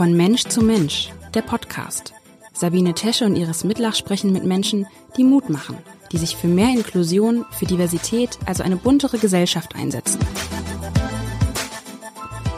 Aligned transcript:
Von 0.00 0.16
Mensch 0.16 0.44
zu 0.44 0.62
Mensch, 0.62 1.10
der 1.34 1.42
Podcast. 1.42 2.14
Sabine 2.54 2.94
Tesche 2.94 3.26
und 3.26 3.36
Iris 3.36 3.64
Mitlach 3.64 3.94
sprechen 3.94 4.32
mit 4.32 4.46
Menschen, 4.46 4.86
die 5.18 5.24
Mut 5.24 5.50
machen, 5.50 5.76
die 6.10 6.16
sich 6.16 6.36
für 6.36 6.46
mehr 6.46 6.70
Inklusion, 6.70 7.44
für 7.50 7.66
Diversität, 7.66 8.38
also 8.46 8.62
eine 8.62 8.76
buntere 8.76 9.18
Gesellschaft 9.18 9.74
einsetzen. 9.74 10.18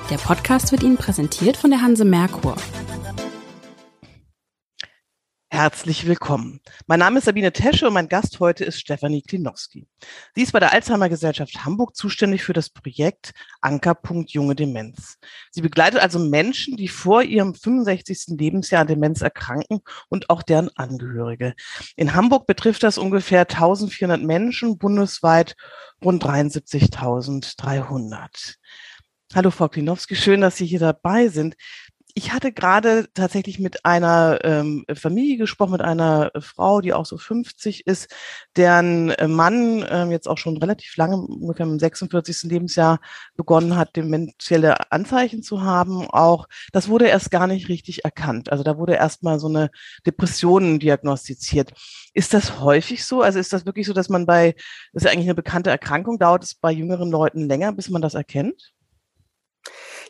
Der 0.08 0.18
Podcast 0.18 0.70
wird 0.70 0.84
Ihnen 0.84 0.96
präsentiert 0.96 1.56
von 1.56 1.70
der 1.70 1.82
Hanse 1.82 2.04
Merkur. 2.04 2.54
Herzlich 5.62 6.08
willkommen. 6.08 6.58
Mein 6.88 6.98
Name 6.98 7.18
ist 7.18 7.26
Sabine 7.26 7.52
Tesche 7.52 7.86
und 7.86 7.94
mein 7.94 8.08
Gast 8.08 8.40
heute 8.40 8.64
ist 8.64 8.80
Stefanie 8.80 9.22
Klinowski. 9.22 9.86
Sie 10.34 10.42
ist 10.42 10.50
bei 10.50 10.58
der 10.58 10.72
Alzheimer 10.72 11.08
Gesellschaft 11.08 11.64
Hamburg 11.64 11.94
zuständig 11.94 12.42
für 12.42 12.52
das 12.52 12.68
Projekt 12.68 13.32
Ankerpunkt 13.60 14.32
Junge 14.32 14.56
Demenz. 14.56 15.18
Sie 15.52 15.60
begleitet 15.60 16.00
also 16.00 16.18
Menschen, 16.18 16.76
die 16.76 16.88
vor 16.88 17.22
ihrem 17.22 17.54
65. 17.54 18.36
Lebensjahr 18.36 18.80
an 18.80 18.88
Demenz 18.88 19.20
erkranken 19.20 19.82
und 20.08 20.30
auch 20.30 20.42
deren 20.42 20.68
Angehörige. 20.74 21.54
In 21.94 22.14
Hamburg 22.14 22.48
betrifft 22.48 22.82
das 22.82 22.98
ungefähr 22.98 23.42
1400 23.42 24.20
Menschen, 24.20 24.78
bundesweit 24.78 25.54
rund 26.04 26.24
73.300. 26.24 28.56
Hallo 29.32 29.50
Frau 29.50 29.68
Klinowski, 29.68 30.16
schön, 30.16 30.40
dass 30.40 30.56
Sie 30.56 30.66
hier 30.66 30.80
dabei 30.80 31.28
sind 31.28 31.54
ich 32.14 32.32
hatte 32.32 32.52
gerade 32.52 33.08
tatsächlich 33.14 33.58
mit 33.58 33.84
einer 33.84 34.38
ähm, 34.44 34.84
Familie 34.94 35.38
gesprochen, 35.38 35.72
mit 35.72 35.80
einer 35.80 36.30
Frau, 36.40 36.80
die 36.80 36.92
auch 36.92 37.06
so 37.06 37.16
50 37.16 37.86
ist, 37.86 38.14
deren 38.56 39.10
äh, 39.10 39.28
Mann 39.28 39.84
ähm, 39.88 40.10
jetzt 40.10 40.28
auch 40.28 40.38
schon 40.38 40.56
relativ 40.58 40.96
lange, 40.96 41.16
ungefähr 41.16 41.66
im 41.66 41.78
46. 41.78 42.42
Lebensjahr 42.44 43.00
begonnen 43.36 43.76
hat, 43.76 43.96
dementielle 43.96 44.92
Anzeichen 44.92 45.42
zu 45.42 45.62
haben. 45.62 46.06
Auch 46.10 46.48
das 46.72 46.88
wurde 46.88 47.06
erst 47.06 47.30
gar 47.30 47.46
nicht 47.46 47.68
richtig 47.68 48.04
erkannt. 48.04 48.52
Also 48.52 48.64
da 48.64 48.76
wurde 48.76 48.94
erst 48.94 49.22
mal 49.22 49.38
so 49.38 49.48
eine 49.48 49.70
Depression 50.06 50.78
diagnostiziert. 50.78 51.72
Ist 52.14 52.34
das 52.34 52.60
häufig 52.60 53.04
so? 53.04 53.22
Also 53.22 53.38
ist 53.38 53.52
das 53.52 53.64
wirklich 53.64 53.86
so, 53.86 53.92
dass 53.92 54.08
man 54.08 54.26
bei, 54.26 54.52
das 54.92 55.02
ist 55.02 55.04
ja 55.04 55.12
eigentlich 55.12 55.26
eine 55.26 55.34
bekannte 55.34 55.70
Erkrankung, 55.70 56.18
dauert 56.18 56.44
es 56.44 56.54
bei 56.54 56.72
jüngeren 56.72 57.10
Leuten 57.10 57.48
länger, 57.48 57.72
bis 57.72 57.88
man 57.88 58.02
das 58.02 58.14
erkennt? 58.14 58.72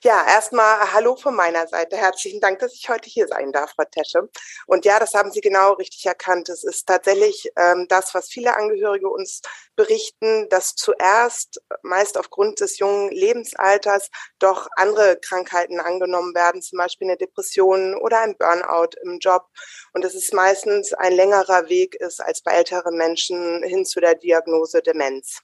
Ja, 0.05 0.27
erstmal 0.27 0.93
Hallo 0.93 1.15
von 1.15 1.37
meiner 1.37 1.69
Seite. 1.69 1.97
Herzlichen 1.97 2.41
Dank, 2.41 2.59
dass 2.59 2.75
ich 2.75 2.89
heute 2.89 3.09
hier 3.09 3.29
sein 3.29 3.53
darf, 3.53 3.71
Frau 3.77 3.85
Tesche. 3.85 4.29
Und 4.67 4.85
ja, 4.85 4.99
das 4.99 5.15
haben 5.15 5.31
Sie 5.31 5.41
genau 5.41 5.75
richtig 5.75 6.05
erkannt. 6.07 6.49
Es 6.49 6.65
ist 6.65 6.89
tatsächlich 6.89 7.53
ähm, 7.57 7.87
das, 7.89 8.13
was 8.13 8.29
viele 8.29 8.57
Angehörige 8.57 9.09
uns 9.09 9.43
berichten, 9.77 10.49
dass 10.49 10.75
zuerst 10.75 11.63
meist 11.83 12.19
aufgrund 12.19 12.59
des 12.59 12.81
jungen 12.81 13.13
Lebensalters 13.13 14.09
doch 14.41 14.67
andere 14.75 15.19
Krankheiten 15.21 15.79
angenommen 15.79 16.35
werden, 16.35 16.63
zum 16.63 16.79
Beispiel 16.79 17.07
eine 17.07 17.17
Depression 17.17 17.95
oder 17.95 18.23
ein 18.23 18.37
Burnout 18.37 18.97
im 19.05 19.21
Job. 19.21 19.47
Und 19.93 20.05
dass 20.05 20.15
es 20.15 20.33
meistens 20.33 20.93
ein 20.95 21.13
längerer 21.13 21.69
Weg 21.69 21.95
ist 21.95 22.21
als 22.21 22.43
bei 22.43 22.55
älteren 22.55 22.97
Menschen 22.97 23.63
hin 23.63 23.85
zu 23.85 24.01
der 24.01 24.17
Diagnose 24.17 24.83
Demenz. 24.83 25.43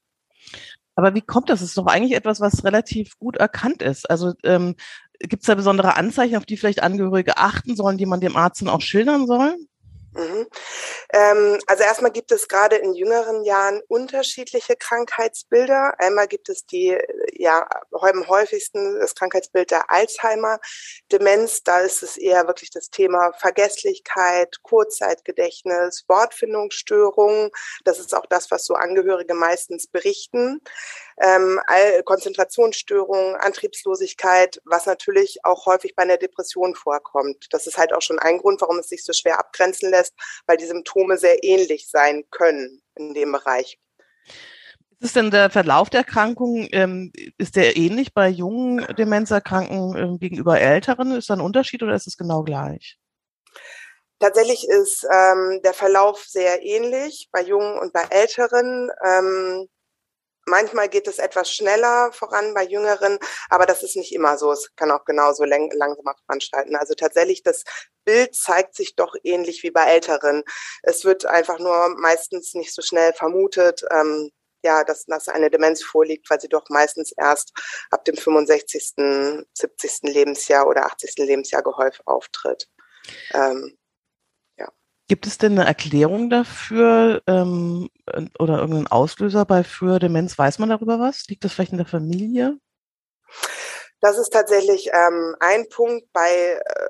Aber 0.99 1.15
wie 1.15 1.21
kommt 1.21 1.49
das? 1.49 1.61
Das 1.61 1.69
ist 1.69 1.79
doch 1.79 1.87
eigentlich 1.87 2.17
etwas, 2.17 2.41
was 2.41 2.65
relativ 2.65 3.21
gut 3.21 3.37
erkannt 3.37 3.83
ist. 3.83 4.11
Also 4.11 4.33
ähm, 4.43 4.75
gibt 5.21 5.45
es 5.45 5.47
da 5.47 5.55
besondere 5.55 5.95
Anzeichen, 5.95 6.35
auf 6.35 6.45
die 6.45 6.57
vielleicht 6.57 6.83
Angehörige 6.83 7.37
achten 7.37 7.77
sollen, 7.77 7.99
die 7.99 8.07
man 8.07 8.21
dem 8.21 8.35
Arzt 8.35 8.63
dann 8.63 8.69
auch 8.69 8.81
schildern 8.81 9.29
soll? 9.29 9.55
Mhm. 10.19 10.49
Ähm, 11.13 11.59
also 11.69 11.85
erstmal 11.85 12.11
gibt 12.11 12.33
es 12.33 12.49
gerade 12.49 12.77
in 12.77 12.93
jüngeren 12.93 13.45
Jahren 13.45 13.81
unterschiedliche 13.87 14.75
Krankheitsbilder. 14.75 15.95
Einmal 16.01 16.27
gibt 16.27 16.49
es 16.49 16.67
die, 16.67 16.99
ja, 17.35 17.69
am 17.93 18.29
häufigsten 18.29 18.99
das 18.99 19.15
Krankheitsbild 19.15 19.71
der 19.71 19.91
Alzheimer-Demenz. 19.93 21.63
Da 21.63 21.79
ist 21.81 22.03
es 22.03 22.17
eher 22.17 22.49
wirklich 22.49 22.71
das 22.71 22.91
Thema 22.91 23.33
Vergesslichkeit, 23.39 24.61
Kurzzeitgedächtnis, 24.63 26.05
Wortfindungsstörungen. 26.09 27.51
Das 27.85 28.01
ist 28.01 28.15
auch 28.15 28.27
das, 28.27 28.51
was 28.51 28.65
so 28.65 28.75
Angehörige 28.75 29.35
meistens 29.35 29.87
berichten 29.87 30.61
ähm, 31.21 31.61
Konzentrationsstörungen, 32.05 33.37
Antriebslosigkeit, 33.37 34.61
was 34.65 34.87
natürlich 34.87 35.39
auch 35.45 35.67
häufig 35.67 35.95
bei 35.95 36.03
einer 36.03 36.17
Depression 36.17 36.75
vorkommt. 36.75 37.47
Das 37.51 37.67
ist 37.67 37.79
halt 37.79 37.93
auch 37.93 38.03
schon 38.03 38.19
ein 38.19 38.39
Grund, 38.39 38.61
warum 38.61 38.79
es 38.79 38.89
sich 38.89 39.05
so 39.05 39.13
schwer 39.13 39.39
abgrenzen 39.39 39.91
lässt, 39.91 40.15
weil 40.47 40.57
die 40.57 40.67
Symptome 40.67 41.19
sehr 41.19 41.43
ähnlich 41.45 41.89
sein 41.91 42.25
können 42.31 42.83
in 42.95 43.15
dem 43.15 43.33
Bereich. 43.33 43.79
Ist 45.01 45.15
denn 45.15 45.31
der 45.31 45.49
Verlauf 45.51 45.91
der 45.91 46.01
Erkrankung, 46.01 46.67
ähm, 46.73 47.13
ist 47.39 47.55
der 47.55 47.77
ähnlich 47.77 48.15
bei 48.15 48.29
jungen 48.29 48.85
Demenzerkranken 48.97 49.97
ähm, 49.97 50.19
gegenüber 50.19 50.61
älteren? 50.61 51.13
Ist 51.13 51.31
da 51.31 51.35
ein 51.35 51.41
Unterschied 51.41 51.85
oder 51.85 51.95
ist 51.95 52.09
es 52.09 52.17
genau 52.17 52.43
gleich? 52.43 52.99
Tatsächlich 54.19 54.67
ist 54.69 55.07
ähm, 55.13 55.61
der 55.63 55.73
Verlauf 55.73 56.25
sehr 56.25 56.65
ähnlich 56.65 57.29
bei 57.31 57.43
Jungen 57.43 57.79
und 57.79 57.93
bei 57.93 58.03
Älteren. 58.11 58.91
Ähm, 59.07 59.69
Manchmal 60.49 60.89
geht 60.89 61.07
es 61.07 61.19
etwas 61.19 61.51
schneller 61.51 62.11
voran 62.13 62.55
bei 62.55 62.65
Jüngeren, 62.65 63.19
aber 63.51 63.67
das 63.67 63.83
ist 63.83 63.97
nicht 63.97 64.15
immer 64.15 64.39
so. 64.39 64.51
Es 64.53 64.75
kann 64.77 64.91
auch 64.91 65.05
genauso 65.05 65.45
langsamer 65.45 66.15
voranschreiten. 66.27 66.75
Also 66.77 66.95
tatsächlich, 66.95 67.43
das 67.43 67.65
Bild 68.05 68.35
zeigt 68.35 68.75
sich 68.75 68.97
doch 68.97 69.15
ähnlich 69.23 69.63
wie 69.63 69.71
bei 69.71 69.85
Älteren. 69.85 70.43
Es 70.83 71.05
wird 71.05 71.27
einfach 71.27 71.59
nur 71.59 71.95
meistens 71.99 72.55
nicht 72.55 72.75
so 72.75 72.83
schnell 72.83 73.13
vermutet, 73.13 73.85
ähm, 73.91 74.31
ja, 74.65 74.83
dass, 74.85 75.05
dass 75.05 75.29
eine 75.29 75.51
Demenz 75.51 75.83
vorliegt, 75.83 76.29
weil 76.31 76.41
sie 76.41 76.49
doch 76.49 76.69
meistens 76.69 77.13
erst 77.13 77.53
ab 77.91 78.05
dem 78.05 78.17
65., 78.17 78.95
70. 79.55 80.03
Lebensjahr 80.03 80.67
oder 80.67 80.87
80. 80.87 81.15
Lebensjahr 81.19 81.63
gehäuft 81.63 82.03
auftritt. 82.07 82.69
Ähm, 83.33 83.79
Gibt 85.09 85.27
es 85.27 85.39
denn 85.39 85.53
eine 85.53 85.67
Erklärung 85.67 86.29
dafür 86.29 87.23
ähm, 87.27 87.89
oder 88.39 88.59
irgendeinen 88.59 88.89
Auslöser 88.89 89.47
bei 89.47 89.65
früher 89.65 89.99
Demenz? 89.99 90.39
Weiß 90.39 90.59
man 90.59 90.69
darüber 90.69 91.01
was? 91.01 91.27
Liegt 91.29 91.45
das 91.45 91.55
vielleicht 91.55 91.73
in 91.73 91.79
der 91.79 91.87
Familie? 91.87 92.59
Das 94.01 94.19
ist 94.19 94.31
tatsächlich 94.31 94.91
ähm, 94.93 95.35
ein 95.41 95.69
Punkt 95.71 96.13
bei 96.13 96.61
äh, 96.63 96.89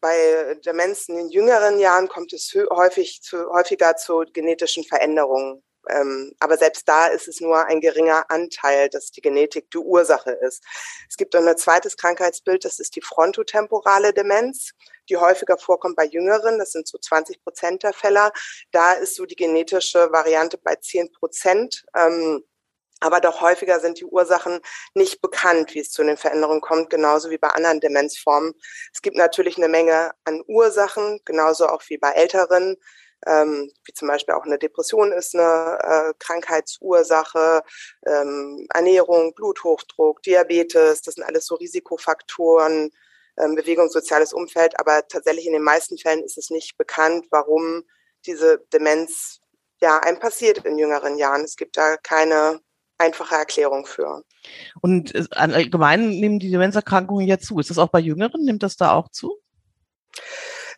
bei 0.00 0.56
Demenz 0.64 1.08
in 1.08 1.28
jüngeren 1.28 1.78
Jahren 1.78 2.08
kommt 2.08 2.32
es 2.32 2.54
häufig 2.70 3.20
zu, 3.22 3.48
häufiger 3.50 3.96
zu 3.96 4.24
genetischen 4.32 4.84
Veränderungen. 4.84 5.62
Ähm, 5.88 6.32
aber 6.38 6.56
selbst 6.56 6.88
da 6.88 7.06
ist 7.06 7.28
es 7.28 7.40
nur 7.40 7.66
ein 7.66 7.80
geringer 7.80 8.30
Anteil, 8.30 8.88
dass 8.88 9.10
die 9.10 9.20
Genetik 9.20 9.70
die 9.70 9.78
Ursache 9.78 10.30
ist. 10.30 10.62
Es 11.08 11.16
gibt 11.16 11.34
dann 11.34 11.46
ein 11.48 11.56
zweites 11.56 11.96
Krankheitsbild, 11.96 12.64
das 12.64 12.78
ist 12.78 12.96
die 12.96 13.02
frontotemporale 13.02 14.12
Demenz, 14.12 14.72
die 15.08 15.16
häufiger 15.16 15.58
vorkommt 15.58 15.96
bei 15.96 16.04
Jüngeren. 16.04 16.58
Das 16.58 16.72
sind 16.72 16.86
so 16.86 16.98
20 16.98 17.42
Prozent 17.42 17.82
der 17.82 17.92
Fälle. 17.92 18.30
Da 18.70 18.92
ist 18.92 19.16
so 19.16 19.26
die 19.26 19.36
genetische 19.36 20.12
Variante 20.12 20.58
bei 20.58 20.76
10 20.76 21.12
Prozent. 21.12 21.84
Ähm, 21.96 22.44
aber 23.02 23.20
doch 23.20 23.40
häufiger 23.40 23.80
sind 23.80 23.98
die 23.98 24.04
Ursachen 24.04 24.60
nicht 24.94 25.20
bekannt, 25.20 25.74
wie 25.74 25.80
es 25.80 25.90
zu 25.90 26.04
den 26.04 26.16
Veränderungen 26.16 26.60
kommt, 26.60 26.88
genauso 26.88 27.30
wie 27.30 27.38
bei 27.38 27.48
anderen 27.48 27.80
Demenzformen. 27.80 28.54
Es 28.92 29.02
gibt 29.02 29.16
natürlich 29.16 29.56
eine 29.56 29.68
Menge 29.68 30.12
an 30.24 30.40
Ursachen, 30.46 31.20
genauso 31.24 31.66
auch 31.66 31.82
wie 31.88 31.98
bei 31.98 32.12
Älteren 32.12 32.76
ähm, 33.26 33.70
wie 33.84 33.92
zum 33.92 34.08
Beispiel 34.08 34.34
auch 34.34 34.44
eine 34.44 34.58
Depression 34.58 35.12
ist 35.12 35.34
eine 35.34 35.78
äh, 35.82 36.12
Krankheitsursache, 36.18 37.62
ähm, 38.06 38.66
Ernährung, 38.72 39.34
Bluthochdruck, 39.34 40.22
Diabetes, 40.22 41.02
das 41.02 41.14
sind 41.14 41.24
alles 41.24 41.46
so 41.46 41.54
Risikofaktoren, 41.56 42.90
ähm, 43.38 43.54
Bewegung, 43.54 43.88
soziales 43.88 44.32
Umfeld, 44.32 44.78
aber 44.78 45.06
tatsächlich 45.08 45.46
in 45.46 45.52
den 45.52 45.62
meisten 45.62 45.98
Fällen 45.98 46.22
ist 46.22 46.38
es 46.38 46.50
nicht 46.50 46.76
bekannt, 46.76 47.26
warum 47.30 47.84
diese 48.26 48.58
Demenz 48.72 49.40
ja 49.80 49.98
einem 49.98 50.18
passiert 50.18 50.64
in 50.64 50.78
jüngeren 50.78 51.18
Jahren. 51.18 51.42
Es 51.42 51.56
gibt 51.56 51.76
da 51.76 51.96
keine 51.96 52.60
einfache 52.98 53.34
Erklärung 53.34 53.84
für. 53.84 54.22
Und 54.80 55.14
äh, 55.14 55.26
allgemein 55.30 56.10
nehmen 56.10 56.38
die 56.38 56.50
Demenzerkrankungen 56.50 57.26
jetzt 57.26 57.46
zu. 57.46 57.58
Ist 57.58 57.70
das 57.70 57.78
auch 57.78 57.88
bei 57.88 57.98
Jüngeren? 58.00 58.44
Nimmt 58.44 58.62
das 58.62 58.76
da 58.76 58.92
auch 58.92 59.08
zu? 59.10 59.38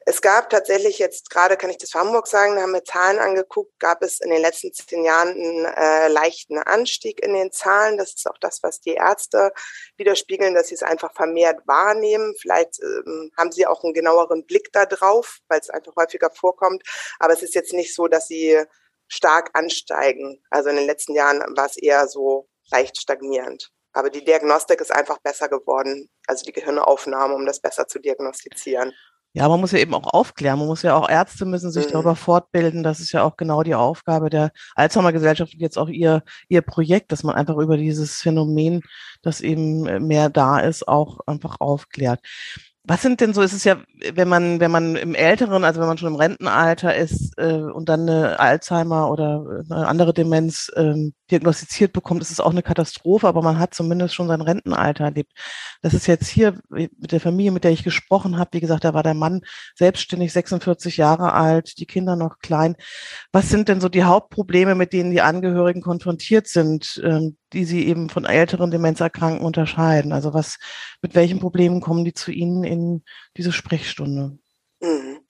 Es 0.06 0.20
gab 0.20 0.50
tatsächlich 0.50 0.98
jetzt 0.98 1.30
gerade, 1.30 1.56
kann 1.56 1.70
ich 1.70 1.78
das 1.78 1.90
für 1.90 1.98
Hamburg 1.98 2.26
sagen, 2.26 2.56
da 2.56 2.62
haben 2.62 2.72
wir 2.72 2.84
Zahlen 2.84 3.18
angeguckt, 3.18 3.78
gab 3.78 4.02
es 4.02 4.20
in 4.20 4.30
den 4.30 4.42
letzten 4.42 4.70
zehn 4.72 5.02
Jahren 5.02 5.30
einen 5.30 5.64
äh, 5.64 6.08
leichten 6.08 6.58
Anstieg 6.58 7.22
in 7.22 7.32
den 7.32 7.52
Zahlen. 7.52 7.96
Das 7.96 8.12
ist 8.14 8.28
auch 8.28 8.36
das, 8.38 8.62
was 8.62 8.80
die 8.80 8.94
Ärzte 8.94 9.52
widerspiegeln, 9.96 10.54
dass 10.54 10.68
sie 10.68 10.74
es 10.74 10.82
einfach 10.82 11.14
vermehrt 11.14 11.66
wahrnehmen. 11.66 12.34
Vielleicht 12.38 12.82
ähm, 12.82 13.30
haben 13.38 13.50
sie 13.50 13.66
auch 13.66 13.82
einen 13.82 13.94
genaueren 13.94 14.44
Blick 14.44 14.72
da 14.72 14.84
drauf, 14.84 15.38
weil 15.48 15.60
es 15.60 15.70
einfach 15.70 15.96
häufiger 15.96 16.30
vorkommt. 16.30 16.82
Aber 17.18 17.32
es 17.32 17.42
ist 17.42 17.54
jetzt 17.54 17.72
nicht 17.72 17.94
so, 17.94 18.06
dass 18.06 18.28
sie 18.28 18.62
stark 19.08 19.50
ansteigen. 19.54 20.42
Also 20.50 20.68
in 20.68 20.76
den 20.76 20.86
letzten 20.86 21.14
Jahren 21.14 21.40
war 21.56 21.66
es 21.66 21.78
eher 21.78 22.08
so 22.08 22.46
leicht 22.70 23.00
stagnierend. 23.00 23.70
Aber 23.94 24.10
die 24.10 24.24
Diagnostik 24.24 24.80
ist 24.80 24.92
einfach 24.92 25.18
besser 25.18 25.48
geworden, 25.48 26.10
also 26.26 26.44
die 26.44 26.52
Gehirnaufnahme, 26.52 27.34
um 27.34 27.46
das 27.46 27.60
besser 27.60 27.86
zu 27.86 28.00
diagnostizieren. 28.00 28.92
Ja, 29.36 29.48
man 29.48 29.58
muss 29.58 29.72
ja 29.72 29.80
eben 29.80 29.94
auch 29.94 30.06
aufklären. 30.14 30.60
Man 30.60 30.68
muss 30.68 30.82
ja 30.82 30.94
auch 30.94 31.08
Ärzte 31.08 31.44
müssen 31.44 31.72
sich 31.72 31.88
mhm. 31.88 31.92
darüber 31.92 32.14
fortbilden. 32.14 32.84
Das 32.84 33.00
ist 33.00 33.10
ja 33.10 33.24
auch 33.24 33.36
genau 33.36 33.64
die 33.64 33.74
Aufgabe 33.74 34.30
der 34.30 34.52
Alzheimer 34.76 35.12
Gesellschaft 35.12 35.52
und 35.54 35.60
jetzt 35.60 35.76
auch 35.76 35.88
ihr, 35.88 36.22
ihr 36.48 36.62
Projekt, 36.62 37.10
dass 37.10 37.24
man 37.24 37.34
einfach 37.34 37.56
über 37.56 37.76
dieses 37.76 38.20
Phänomen, 38.20 38.82
das 39.22 39.40
eben 39.40 40.06
mehr 40.06 40.30
da 40.30 40.60
ist, 40.60 40.86
auch 40.86 41.18
einfach 41.26 41.56
aufklärt. 41.58 42.20
Was 42.86 43.00
sind 43.00 43.22
denn 43.22 43.32
so, 43.32 43.40
ist 43.40 43.54
es 43.54 43.64
ja, 43.64 43.78
wenn 44.12 44.28
man, 44.28 44.60
wenn 44.60 44.70
man 44.70 44.94
im 44.96 45.14
älteren, 45.14 45.64
also 45.64 45.80
wenn 45.80 45.88
man 45.88 45.96
schon 45.96 46.12
im 46.12 46.20
Rentenalter 46.20 46.94
ist 46.94 47.32
äh, 47.38 47.54
und 47.54 47.88
dann 47.88 48.02
eine 48.02 48.38
Alzheimer 48.38 49.10
oder 49.10 49.62
eine 49.70 49.86
andere 49.88 50.12
Demenz 50.12 50.70
ähm, 50.76 51.14
diagnostiziert 51.30 51.94
bekommt, 51.94 52.20
ist 52.20 52.30
es 52.30 52.40
auch 52.40 52.50
eine 52.50 52.62
Katastrophe, 52.62 53.26
aber 53.26 53.40
man 53.40 53.58
hat 53.58 53.72
zumindest 53.72 54.14
schon 54.14 54.28
sein 54.28 54.42
Rentenalter 54.42 55.04
erlebt. 55.04 55.32
Das 55.80 55.94
ist 55.94 56.06
jetzt 56.06 56.28
hier 56.28 56.58
mit 56.70 57.12
der 57.12 57.20
Familie, 57.20 57.52
mit 57.52 57.64
der 57.64 57.70
ich 57.70 57.84
gesprochen 57.84 58.38
habe, 58.38 58.50
wie 58.52 58.60
gesagt, 58.60 58.84
da 58.84 58.92
war 58.92 59.02
der 59.02 59.14
Mann 59.14 59.40
selbstständig, 59.74 60.32
46 60.34 60.98
Jahre 60.98 61.32
alt, 61.32 61.78
die 61.78 61.86
Kinder 61.86 62.16
noch 62.16 62.38
klein. 62.40 62.76
Was 63.32 63.48
sind 63.48 63.68
denn 63.68 63.80
so 63.80 63.88
die 63.88 64.04
Hauptprobleme, 64.04 64.74
mit 64.74 64.92
denen 64.92 65.10
die 65.10 65.22
Angehörigen 65.22 65.80
konfrontiert 65.80 66.48
sind, 66.48 67.00
ähm, 67.02 67.38
die 67.54 67.64
sie 67.64 67.86
eben 67.86 68.10
von 68.10 68.26
älteren 68.26 68.70
Demenzerkrankten 68.70 69.44
unterscheiden? 69.44 70.12
Also 70.12 70.34
was, 70.34 70.58
mit 71.00 71.14
welchen 71.14 71.40
Problemen 71.40 71.80
kommen 71.80 72.04
die 72.04 72.12
zu 72.12 72.30
Ihnen 72.30 72.64
in 72.74 73.04
diese 73.36 73.52
Sprechstunde? 73.52 74.38
Mhm. 74.80 75.20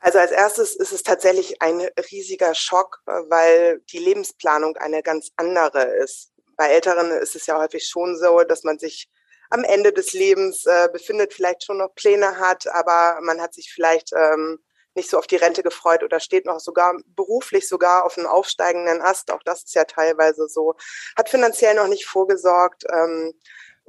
Also 0.00 0.18
als 0.18 0.30
erstes 0.30 0.76
ist 0.76 0.92
es 0.92 1.02
tatsächlich 1.02 1.60
ein 1.60 1.80
riesiger 2.10 2.54
Schock, 2.54 3.02
weil 3.04 3.80
die 3.92 3.98
Lebensplanung 3.98 4.76
eine 4.78 5.02
ganz 5.02 5.30
andere 5.36 5.82
ist. 5.82 6.32
Bei 6.56 6.68
Älteren 6.68 7.10
ist 7.10 7.36
es 7.36 7.46
ja 7.46 7.58
häufig 7.58 7.86
schon 7.86 8.16
so, 8.16 8.40
dass 8.40 8.64
man 8.64 8.78
sich 8.78 9.10
am 9.50 9.64
Ende 9.64 9.92
des 9.92 10.12
Lebens 10.12 10.64
äh, 10.64 10.88
befindet, 10.92 11.34
vielleicht 11.34 11.64
schon 11.64 11.78
noch 11.78 11.94
Pläne 11.94 12.38
hat, 12.38 12.66
aber 12.68 13.18
man 13.20 13.40
hat 13.40 13.52
sich 13.52 13.72
vielleicht 13.72 14.12
ähm, 14.14 14.58
nicht 14.94 15.10
so 15.10 15.18
auf 15.18 15.26
die 15.26 15.36
Rente 15.36 15.62
gefreut 15.62 16.02
oder 16.02 16.20
steht 16.20 16.46
noch 16.46 16.60
sogar 16.60 16.96
beruflich 17.06 17.68
sogar 17.68 18.04
auf 18.04 18.16
einem 18.16 18.26
aufsteigenden 18.26 19.02
Ast. 19.02 19.30
Auch 19.30 19.42
das 19.44 19.64
ist 19.64 19.74
ja 19.74 19.84
teilweise 19.84 20.48
so. 20.48 20.74
Hat 21.16 21.28
finanziell 21.28 21.74
noch 21.74 21.88
nicht 21.88 22.06
vorgesorgt. 22.06 22.84
Ähm, 22.92 23.32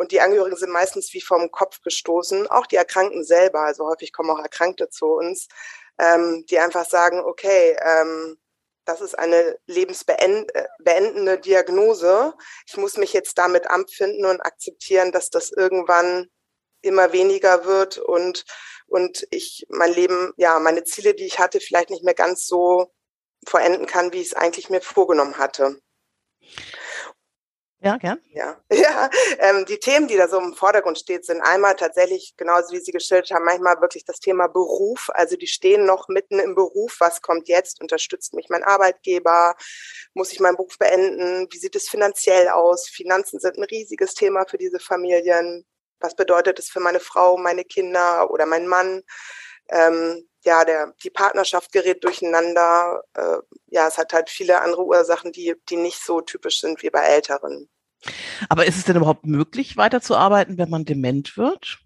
und 0.02 0.12
die 0.12 0.20
Angehörigen 0.20 0.58
sind 0.58 0.72
meistens 0.72 1.14
wie 1.14 1.22
vom 1.22 1.52
Kopf 1.52 1.80
gestoßen. 1.84 2.48
Auch 2.48 2.66
die 2.66 2.76
Erkrankten 2.76 3.24
selber, 3.24 3.60
also 3.62 3.88
häufig 3.88 4.12
kommen 4.12 4.32
auch 4.32 4.40
Erkrankte 4.40 4.90
zu 4.90 5.06
uns, 5.06 5.48
ähm, 6.00 6.44
die 6.50 6.58
einfach 6.58 6.90
sagen, 6.90 7.20
okay, 7.24 7.78
ähm, 7.80 8.40
das 8.84 9.00
ist 9.02 9.14
eine 9.14 9.60
lebensbeendende 9.68 11.38
Diagnose. 11.38 12.34
Ich 12.66 12.78
muss 12.78 12.98
mich 12.98 13.14
jetzt 13.14 13.38
damit 13.38 13.70
abfinden 13.70 14.26
und 14.26 14.42
akzeptieren, 14.42 15.12
dass 15.12 15.30
das 15.30 15.52
irgendwann 15.52 16.32
immer 16.82 17.14
weniger 17.14 17.66
wird 17.66 18.00
und, 18.00 18.44
und 18.88 19.28
ich 19.30 19.68
mein 19.70 19.94
Leben, 19.94 20.34
ja, 20.36 20.58
meine 20.60 20.84
Ziele, 20.84 21.14
die 21.14 21.28
ich 21.28 21.38
hatte, 21.38 21.60
vielleicht 21.60 21.92
nicht 21.92 22.04
mehr 22.04 22.16
ganz 22.16 22.48
so 22.48 22.92
vollenden 23.46 23.86
kann, 23.86 24.14
wie 24.14 24.22
ich 24.22 24.30
es 24.30 24.34
eigentlich 24.34 24.72
mir 24.72 24.82
vorgenommen 24.82 25.38
hatte. 25.38 25.80
Ja, 27.84 27.98
gern. 27.98 28.20
Ja, 28.32 28.62
ja. 28.72 29.10
Ähm, 29.40 29.66
die 29.66 29.80
Themen, 29.80 30.08
die 30.08 30.16
da 30.16 30.28
so 30.28 30.40
im 30.40 30.54
Vordergrund 30.54 31.00
stehen, 31.00 31.24
sind 31.24 31.42
einmal 31.42 31.76
tatsächlich, 31.76 32.36
genauso 32.38 32.74
wie 32.74 32.80
Sie 32.80 32.92
geschildert 32.92 33.32
haben, 33.32 33.44
manchmal 33.44 33.82
wirklich 33.82 34.06
das 34.06 34.20
Thema 34.20 34.48
Beruf. 34.48 35.10
Also 35.14 35.36
die 35.36 35.48
stehen 35.48 35.86
noch 35.86 36.08
mitten 36.08 36.40
im 36.40 36.54
Beruf. 36.54 36.98
Was 37.00 37.22
kommt 37.22 37.48
jetzt? 37.48 37.82
Unterstützt 37.82 38.36
mich 38.36 38.50
mein 38.50 38.64
Arbeitgeber? 38.64 39.56
Muss 40.14 40.32
ich 40.32 40.40
meinen 40.40 40.58
Beruf 40.58 40.78
beenden? 40.78 41.48
Wie 41.52 41.58
sieht 41.58 41.76
es 41.76 41.90
finanziell 41.90 42.50
aus? 42.50 42.88
Finanzen 42.88 43.40
sind 43.40 43.58
ein 43.58 43.64
riesiges 43.64 44.14
Thema 44.14 44.46
für 44.46 44.58
diese 44.58 44.80
Familien 44.80 45.66
was 46.02 46.16
bedeutet 46.16 46.60
es 46.60 46.70
für 46.70 46.80
meine 46.80 47.00
Frau, 47.00 47.38
meine 47.38 47.64
Kinder 47.64 48.32
oder 48.32 48.46
meinen 48.46 48.68
Mann. 48.68 49.04
Ähm, 49.70 50.28
ja, 50.44 50.66
der, 50.66 50.94
die 51.04 51.10
Partnerschaft 51.10 51.72
gerät 51.72 52.04
durcheinander. 52.04 53.04
Äh, 53.14 53.38
ja, 53.68 53.88
es 53.88 53.98
hat 53.98 54.14
halt 54.14 54.30
viele 54.30 54.62
andere 54.62 54.84
Ursachen, 54.84 55.32
die, 55.32 55.56
die 55.70 55.78
nicht 55.78 56.04
so 56.04 56.22
typisch 56.22 56.62
sind 56.62 56.82
wie 56.84 56.90
bei 56.90 57.02
Älteren. 57.02 57.70
Aber 58.50 58.66
ist 58.66 58.78
es 58.78 58.86
denn 58.86 58.96
überhaupt 58.96 59.26
möglich, 59.26 59.78
weiterzuarbeiten, 59.78 60.58
wenn 60.58 60.70
man 60.70 60.86
dement 60.86 61.38
wird? 61.38 61.80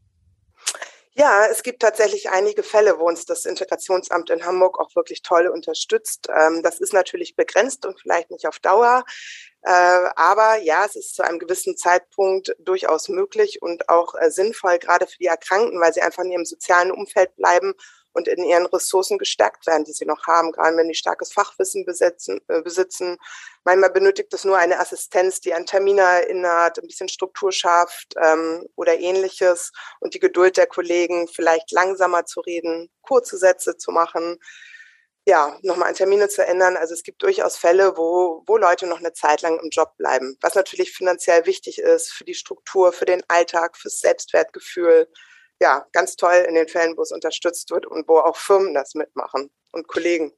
Ja, 1.18 1.46
es 1.46 1.64
gibt 1.64 1.82
tatsächlich 1.82 2.30
einige 2.30 2.62
Fälle, 2.62 3.00
wo 3.00 3.08
uns 3.08 3.26
das 3.26 3.46
Integrationsamt 3.46 4.30
in 4.30 4.46
Hamburg 4.46 4.78
auch 4.80 4.94
wirklich 4.96 5.22
toll 5.22 5.48
unterstützt. 5.48 6.28
Ähm, 6.30 6.62
das 6.62 6.82
ist 6.82 6.92
natürlich 6.92 7.38
begrenzt 7.38 7.86
und 7.86 7.98
vielleicht 8.02 8.32
nicht 8.32 8.46
auf 8.48 8.60
Dauer. 8.60 9.06
Äh, 9.62 9.72
aber 9.72 10.58
ja, 10.58 10.84
es 10.86 10.98
ist 10.98 11.16
zu 11.16 11.24
einem 11.24 11.40
gewissen 11.40 11.78
Zeitpunkt 11.78 12.54
durchaus 12.60 13.08
möglich 13.08 13.62
und 13.62 13.88
auch 13.88 14.16
äh, 14.16 14.30
sinnvoll, 14.30 14.78
gerade 14.78 15.08
für 15.08 15.18
die 15.18 15.28
Erkrankten, 15.28 15.80
weil 15.80 15.94
sie 15.94 16.02
einfach 16.02 16.24
in 16.24 16.32
ihrem 16.32 16.46
sozialen 16.46 16.92
Umfeld 16.92 17.34
bleiben 17.38 17.76
und 18.16 18.28
in 18.28 18.44
ihren 18.44 18.66
Ressourcen 18.66 19.18
gestärkt 19.18 19.68
werden, 19.68 19.84
die 19.84 19.94
sie 19.94 20.06
noch 20.06 20.26
haben, 20.26 20.52
gerade 20.52 20.76
wenn 20.78 20.88
die 20.88 20.96
starkes 20.96 21.32
Fachwissen 21.32 21.86
besitzen. 21.86 22.42
Äh, 22.48 22.62
besitzen. 22.62 23.18
Manchmal 23.64 23.92
benötigt 23.92 24.34
es 24.34 24.44
nur 24.46 24.58
eine 24.58 24.80
Assistenz, 24.80 25.42
die 25.42 25.54
einen 25.54 25.66
Termin 25.66 25.98
erinnert, 25.98 26.80
ein 26.80 26.88
bisschen 26.88 27.10
Struktur 27.10 27.52
schafft 27.52 28.16
ähm, 28.22 28.66
oder 28.76 29.00
ähnliches 29.00 29.72
und 30.00 30.14
die 30.14 30.20
Geduld 30.20 30.58
der 30.58 30.68
Kollegen, 30.68 31.28
vielleicht 31.28 31.72
langsamer 31.72 32.26
zu 32.26 32.42
reden, 32.42 32.90
kurze 33.02 33.38
Sätze 33.38 33.78
zu 33.78 33.92
machen 33.92 34.40
ja, 35.28 35.58
nochmal 35.64 35.90
an 35.90 35.96
Termine 35.96 36.30
zu 36.30 36.46
ändern. 36.46 36.78
Also 36.78 36.94
es 36.94 37.04
gibt 37.04 37.24
durchaus 37.24 37.58
Fälle, 37.58 37.98
wo, 37.98 38.44
wo 38.46 38.58
Leute 38.58 38.86
noch 38.88 39.00
eine 39.00 39.14
Zeit 39.14 39.42
lang 39.42 39.60
im 39.60 39.70
Job 39.70 39.98
bleiben, 39.98 40.38
was 40.42 40.56
natürlich 40.56 40.92
finanziell 40.92 41.46
wichtig 41.46 41.80
ist 41.80 42.14
für 42.14 42.26
die 42.26 42.36
Struktur, 42.36 42.94
für 42.94 43.06
den 43.06 43.24
Alltag, 43.28 43.76
fürs 43.76 44.00
Selbstwertgefühl. 44.00 45.08
Ja, 45.62 45.86
ganz 45.94 46.16
toll 46.16 46.46
in 46.48 46.56
den 46.56 46.68
Fällen, 46.68 46.98
wo 46.98 47.02
es 47.02 47.12
unterstützt 47.12 47.72
wird 47.72 47.86
und 47.86 48.08
wo 48.08 48.18
auch 48.18 48.36
Firmen 48.36 48.74
das 48.74 48.94
mitmachen 48.94 49.50
und 49.72 49.88
Kollegen. 49.88 50.34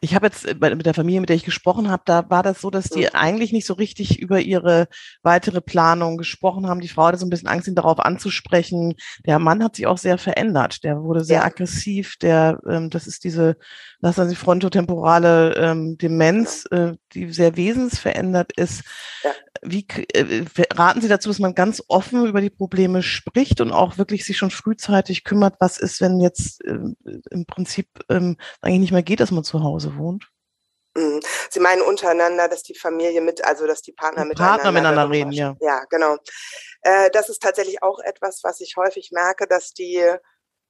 Ich 0.00 0.14
habe 0.14 0.26
jetzt 0.26 0.46
äh, 0.46 0.54
mit 0.74 0.86
der 0.86 0.94
Familie, 0.94 1.20
mit 1.20 1.28
der 1.28 1.36
ich 1.36 1.44
gesprochen 1.44 1.90
habe, 1.90 2.02
da 2.06 2.28
war 2.30 2.42
das 2.42 2.60
so, 2.60 2.70
dass 2.70 2.88
die 2.88 3.02
mhm. 3.02 3.10
eigentlich 3.12 3.52
nicht 3.52 3.66
so 3.66 3.74
richtig 3.74 4.18
über 4.18 4.40
ihre 4.40 4.88
weitere 5.22 5.60
Planung 5.60 6.16
gesprochen 6.16 6.66
haben. 6.66 6.80
Die 6.80 6.88
Frau 6.88 7.04
hatte 7.04 7.18
so 7.18 7.26
ein 7.26 7.30
bisschen 7.30 7.48
Angst, 7.48 7.68
ihn 7.68 7.74
darauf 7.74 8.00
anzusprechen. 8.00 8.94
Der 9.26 9.38
Mann 9.38 9.62
hat 9.62 9.76
sich 9.76 9.86
auch 9.86 9.98
sehr 9.98 10.18
verändert. 10.18 10.82
Der 10.84 11.02
wurde 11.02 11.24
sehr 11.24 11.40
ja. 11.40 11.44
aggressiv. 11.44 12.16
Der, 12.22 12.58
ähm, 12.68 12.90
das 12.90 13.06
ist 13.06 13.24
diese, 13.24 13.56
was 14.00 14.16
dann 14.16 14.30
die 14.30 14.36
frontotemporale 14.36 15.54
ähm, 15.56 15.98
Demenz, 15.98 16.64
äh, 16.70 16.94
die 17.12 17.32
sehr 17.32 17.56
wesensverändert 17.56 18.52
ist. 18.56 18.82
Ja. 19.22 19.30
Wie 19.62 19.86
äh, 20.14 20.44
raten 20.72 21.00
Sie 21.00 21.08
dazu, 21.08 21.28
dass 21.28 21.38
man 21.38 21.54
ganz 21.54 21.82
offen 21.88 22.26
über 22.26 22.40
die 22.40 22.50
Probleme 22.50 23.02
spricht 23.02 23.60
und 23.60 23.72
auch 23.72 23.98
wirklich 23.98 24.24
sich 24.24 24.38
schon 24.38 24.50
frühzeitig 24.50 25.24
kümmert, 25.24 25.56
was 25.60 25.78
ist, 25.78 26.00
wenn 26.00 26.20
jetzt 26.20 26.64
äh, 26.64 26.78
im 27.30 27.46
Prinzip 27.46 27.88
ähm, 28.08 28.36
eigentlich 28.62 28.80
nicht 28.80 28.92
mehr 28.92 29.02
geht, 29.02 29.20
dass 29.20 29.30
man 29.30 29.44
zu 29.44 29.62
Hause 29.62 29.96
wohnt? 29.96 30.30
Mhm. 30.96 31.20
Sie 31.50 31.60
meinen 31.60 31.82
untereinander, 31.82 32.48
dass 32.48 32.62
die 32.62 32.74
Familie 32.74 33.20
mit, 33.20 33.44
also 33.44 33.66
dass 33.66 33.82
die 33.82 33.92
Partner 33.92 34.22
die 34.22 34.28
miteinander, 34.28 34.62
Partner 34.62 34.72
miteinander 34.72 35.10
reden, 35.10 35.32
ja. 35.32 35.56
Ja, 35.60 35.84
genau. 35.90 36.16
Äh, 36.82 37.10
das 37.10 37.28
ist 37.28 37.42
tatsächlich 37.42 37.82
auch 37.82 38.00
etwas, 38.00 38.40
was 38.42 38.60
ich 38.60 38.76
häufig 38.76 39.10
merke, 39.12 39.46
dass 39.46 39.72
die 39.72 40.02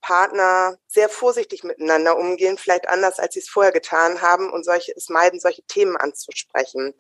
Partner 0.01 0.79
sehr 0.87 1.09
vorsichtig 1.09 1.63
miteinander 1.63 2.17
umgehen, 2.17 2.59
vielleicht 2.59 2.89
anders, 2.89 3.19
als 3.19 3.35
sie 3.35 3.41
es 3.41 3.49
vorher 3.49 3.73
getan 3.73 4.23
haben 4.23 4.51
und 4.51 4.65
solche, 4.65 4.93
es 4.97 5.09
meiden, 5.09 5.41
solche 5.41 5.63
Themen 5.63 5.97
anzusprechen. 5.97 6.95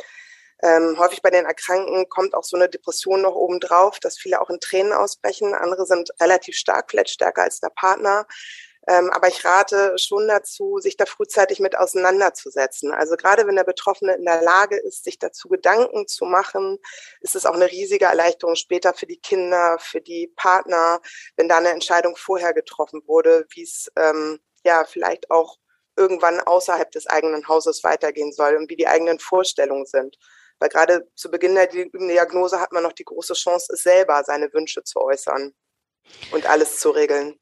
Ähm, 0.62 0.96
häufig 0.98 1.22
bei 1.22 1.30
den 1.30 1.46
Erkrankten 1.46 2.08
kommt 2.08 2.34
auch 2.34 2.44
so 2.44 2.56
eine 2.56 2.68
Depression 2.68 3.22
noch 3.22 3.34
oben 3.34 3.60
drauf, 3.60 3.98
dass 4.00 4.18
viele 4.18 4.40
auch 4.40 4.50
in 4.50 4.60
Tränen 4.60 4.92
ausbrechen. 4.92 5.54
Andere 5.54 5.86
sind 5.86 6.10
relativ 6.20 6.56
stark, 6.56 6.90
vielleicht 6.90 7.10
stärker 7.10 7.42
als 7.42 7.60
der 7.60 7.70
Partner. 7.70 8.26
Ähm, 8.88 9.10
aber 9.10 9.28
ich 9.28 9.44
rate 9.44 9.96
schon 9.98 10.26
dazu, 10.26 10.78
sich 10.80 10.96
da 10.96 11.04
frühzeitig 11.06 11.60
mit 11.60 11.76
auseinanderzusetzen. 11.76 12.92
Also 12.92 13.16
gerade 13.16 13.46
wenn 13.46 13.56
der 13.56 13.64
Betroffene 13.64 14.14
in 14.14 14.24
der 14.24 14.42
Lage 14.42 14.76
ist, 14.76 15.04
sich 15.04 15.18
dazu 15.18 15.48
Gedanken 15.48 16.06
zu 16.08 16.24
machen, 16.24 16.78
ist 17.20 17.36
es 17.36 17.46
auch 17.46 17.54
eine 17.54 17.70
riesige 17.70 18.06
Erleichterung 18.06 18.56
später 18.56 18.94
für 18.94 19.06
die 19.06 19.18
Kinder, 19.18 19.78
für 19.80 20.00
die 20.00 20.32
Partner, 20.34 21.00
wenn 21.36 21.48
da 21.48 21.58
eine 21.58 21.70
Entscheidung 21.70 22.16
vorher 22.16 22.54
getroffen 22.54 23.02
wurde, 23.06 23.46
wie 23.50 23.62
es 23.62 23.90
ähm, 23.96 24.40
ja 24.64 24.84
vielleicht 24.84 25.30
auch 25.30 25.58
irgendwann 25.96 26.40
außerhalb 26.40 26.90
des 26.90 27.06
eigenen 27.06 27.46
Hauses 27.48 27.84
weitergehen 27.84 28.32
soll 28.32 28.56
und 28.56 28.70
wie 28.70 28.76
die 28.76 28.88
eigenen 28.88 29.18
Vorstellungen 29.18 29.86
sind. 29.86 30.16
Weil 30.60 30.68
gerade 30.68 31.08
zu 31.16 31.30
Beginn 31.30 31.54
der 31.56 31.66
Diagnose 31.66 32.60
hat 32.60 32.72
man 32.72 32.82
noch 32.82 32.92
die 32.92 33.04
große 33.04 33.34
Chance, 33.34 33.72
es 33.72 33.82
selber 33.82 34.22
seine 34.24 34.52
Wünsche 34.52 34.84
zu 34.84 35.00
äußern 35.00 35.52
und 36.32 36.48
alles 36.48 36.78
zu 36.78 36.90
regeln 36.90 37.40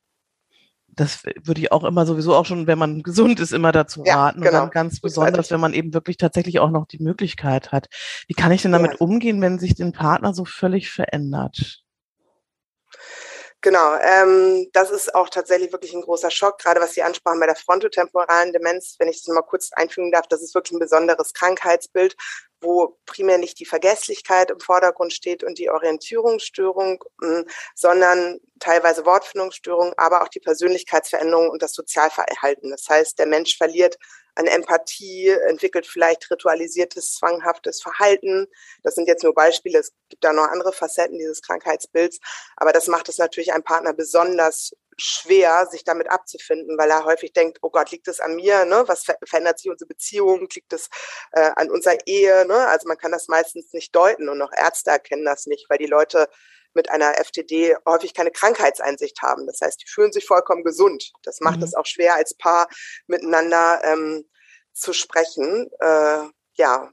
das 0.98 1.22
würde 1.24 1.60
ich 1.60 1.72
auch 1.72 1.84
immer 1.84 2.06
sowieso 2.06 2.34
auch 2.34 2.44
schon, 2.44 2.66
wenn 2.66 2.78
man 2.78 3.02
gesund 3.02 3.40
ist, 3.40 3.52
immer 3.52 3.72
dazu 3.72 4.00
raten. 4.00 4.08
Ja, 4.08 4.30
genau. 4.32 4.46
Und 4.48 4.54
dann 4.54 4.70
ganz 4.70 5.00
besonders, 5.00 5.50
wenn 5.50 5.60
man 5.60 5.74
eben 5.74 5.94
wirklich 5.94 6.16
tatsächlich 6.16 6.58
auch 6.60 6.70
noch 6.70 6.86
die 6.86 7.02
Möglichkeit 7.02 7.72
hat. 7.72 7.88
Wie 8.26 8.34
kann 8.34 8.52
ich 8.52 8.62
denn 8.62 8.72
damit 8.72 8.92
ja. 8.92 8.98
umgehen, 8.98 9.40
wenn 9.40 9.58
sich 9.58 9.74
den 9.74 9.92
Partner 9.92 10.34
so 10.34 10.44
völlig 10.44 10.90
verändert? 10.90 11.82
Genau, 13.60 13.96
ähm, 13.96 14.68
das 14.72 14.90
ist 14.90 15.16
auch 15.16 15.28
tatsächlich 15.28 15.72
wirklich 15.72 15.92
ein 15.92 16.02
großer 16.02 16.30
Schock, 16.30 16.58
gerade 16.58 16.80
was 16.80 16.94
Sie 16.94 17.02
ansprachen 17.02 17.40
bei 17.40 17.46
der 17.46 17.56
frontotemporalen 17.56 18.52
Demenz, 18.52 18.94
wenn 19.00 19.08
ich 19.08 19.24
das 19.24 19.34
mal 19.34 19.42
kurz 19.42 19.72
einfügen 19.72 20.12
darf, 20.12 20.28
das 20.28 20.42
ist 20.42 20.54
wirklich 20.54 20.76
ein 20.76 20.78
besonderes 20.78 21.34
Krankheitsbild, 21.34 22.14
wo 22.60 22.98
primär 23.06 23.38
nicht 23.38 23.58
die 23.60 23.64
Vergesslichkeit 23.64 24.50
im 24.50 24.60
Vordergrund 24.60 25.12
steht 25.12 25.44
und 25.44 25.58
die 25.58 25.70
Orientierungsstörung, 25.70 27.04
mh, 27.20 27.44
sondern 27.74 28.40
teilweise 28.58 29.06
Wortfindungsstörung, 29.06 29.94
aber 29.96 30.22
auch 30.22 30.28
die 30.28 30.40
Persönlichkeitsveränderung 30.40 31.50
und 31.50 31.62
das 31.62 31.72
Sozialverhalten. 31.72 32.70
Das 32.70 32.88
heißt, 32.88 33.18
der 33.18 33.26
Mensch 33.26 33.56
verliert 33.56 33.96
an 34.34 34.46
Empathie, 34.46 35.28
entwickelt 35.48 35.86
vielleicht 35.86 36.30
ritualisiertes, 36.30 37.14
zwanghaftes 37.14 37.82
Verhalten. 37.82 38.46
Das 38.84 38.94
sind 38.94 39.08
jetzt 39.08 39.24
nur 39.24 39.34
Beispiele. 39.34 39.80
Es 39.80 39.92
gibt 40.08 40.22
da 40.22 40.32
noch 40.32 40.44
andere 40.44 40.72
Facetten 40.72 41.18
dieses 41.18 41.42
Krankheitsbilds. 41.42 42.20
Aber 42.56 42.72
das 42.72 42.86
macht 42.86 43.08
es 43.08 43.18
natürlich 43.18 43.52
einem 43.52 43.64
Partner 43.64 43.92
besonders 43.92 44.72
schwer, 44.98 45.66
sich 45.70 45.84
damit 45.84 46.10
abzufinden, 46.10 46.76
weil 46.76 46.90
er 46.90 47.04
häufig 47.04 47.32
denkt, 47.32 47.58
oh 47.62 47.70
Gott, 47.70 47.90
liegt 47.90 48.08
es 48.08 48.20
an 48.20 48.34
mir? 48.34 48.64
Ne? 48.64 48.84
Was 48.86 49.04
verändert 49.24 49.58
sich 49.58 49.70
unsere 49.70 49.88
Beziehung? 49.88 50.48
Liegt 50.52 50.72
es 50.72 50.88
äh, 51.32 51.50
an 51.56 51.70
unserer 51.70 51.96
Ehe? 52.06 52.46
Ne? 52.46 52.66
Also 52.68 52.88
man 52.88 52.98
kann 52.98 53.12
das 53.12 53.28
meistens 53.28 53.72
nicht 53.72 53.94
deuten 53.94 54.28
und 54.28 54.42
auch 54.42 54.52
Ärzte 54.52 54.90
erkennen 54.90 55.24
das 55.24 55.46
nicht, 55.46 55.70
weil 55.70 55.78
die 55.78 55.86
Leute 55.86 56.28
mit 56.74 56.90
einer 56.90 57.14
FTD 57.14 57.76
häufig 57.86 58.14
keine 58.14 58.30
Krankheitseinsicht 58.30 59.22
haben. 59.22 59.46
Das 59.46 59.60
heißt, 59.60 59.82
die 59.82 59.88
fühlen 59.88 60.12
sich 60.12 60.26
vollkommen 60.26 60.64
gesund. 60.64 61.12
Das 61.22 61.40
macht 61.40 61.58
mhm. 61.58 61.64
es 61.64 61.74
auch 61.74 61.86
schwer, 61.86 62.14
als 62.14 62.36
Paar 62.36 62.68
miteinander 63.06 63.80
ähm, 63.84 64.24
zu 64.72 64.92
sprechen. 64.92 65.68
Äh, 65.80 66.24
ja. 66.54 66.90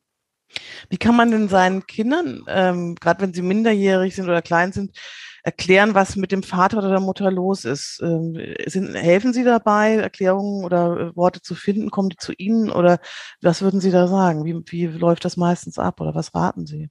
Wie 0.90 0.98
kann 0.98 1.16
man 1.16 1.32
denn 1.32 1.50
seinen 1.50 1.86
Kindern, 1.88 2.46
ähm, 2.48 2.96
gerade 2.96 3.22
wenn 3.22 3.34
sie 3.34 3.42
minderjährig 3.42 4.16
sind 4.16 4.26
oder 4.26 4.42
klein 4.42 4.72
sind, 4.72 4.98
erklären, 5.46 5.94
was 5.94 6.16
mit 6.16 6.32
dem 6.32 6.42
Vater 6.42 6.80
oder 6.80 6.90
der 6.90 7.00
Mutter 7.00 7.30
los 7.30 7.66
ist. 7.66 8.00
Ähm, 8.02 8.36
sind, 8.66 8.96
helfen 8.96 9.32
Sie 9.32 9.44
dabei, 9.44 9.96
Erklärungen 9.98 10.66
oder 10.66 10.98
äh, 10.98 11.16
Worte 11.16 11.42
zu 11.42 11.54
finden? 11.54 11.92
Kommen 11.92 12.10
die 12.10 12.18
zu 12.18 12.34
Ihnen 12.34 12.72
oder 12.72 13.00
was 13.42 13.62
würden 13.62 13.80
Sie 13.80 13.92
da 13.92 14.08
sagen? 14.08 14.44
Wie, 14.44 14.56
wie 14.72 14.88
läuft 14.88 15.24
das 15.24 15.38
meistens 15.38 15.78
ab 15.78 16.02
oder 16.02 16.16
was 16.16 16.34
raten 16.34 16.66
Sie? 16.66 16.90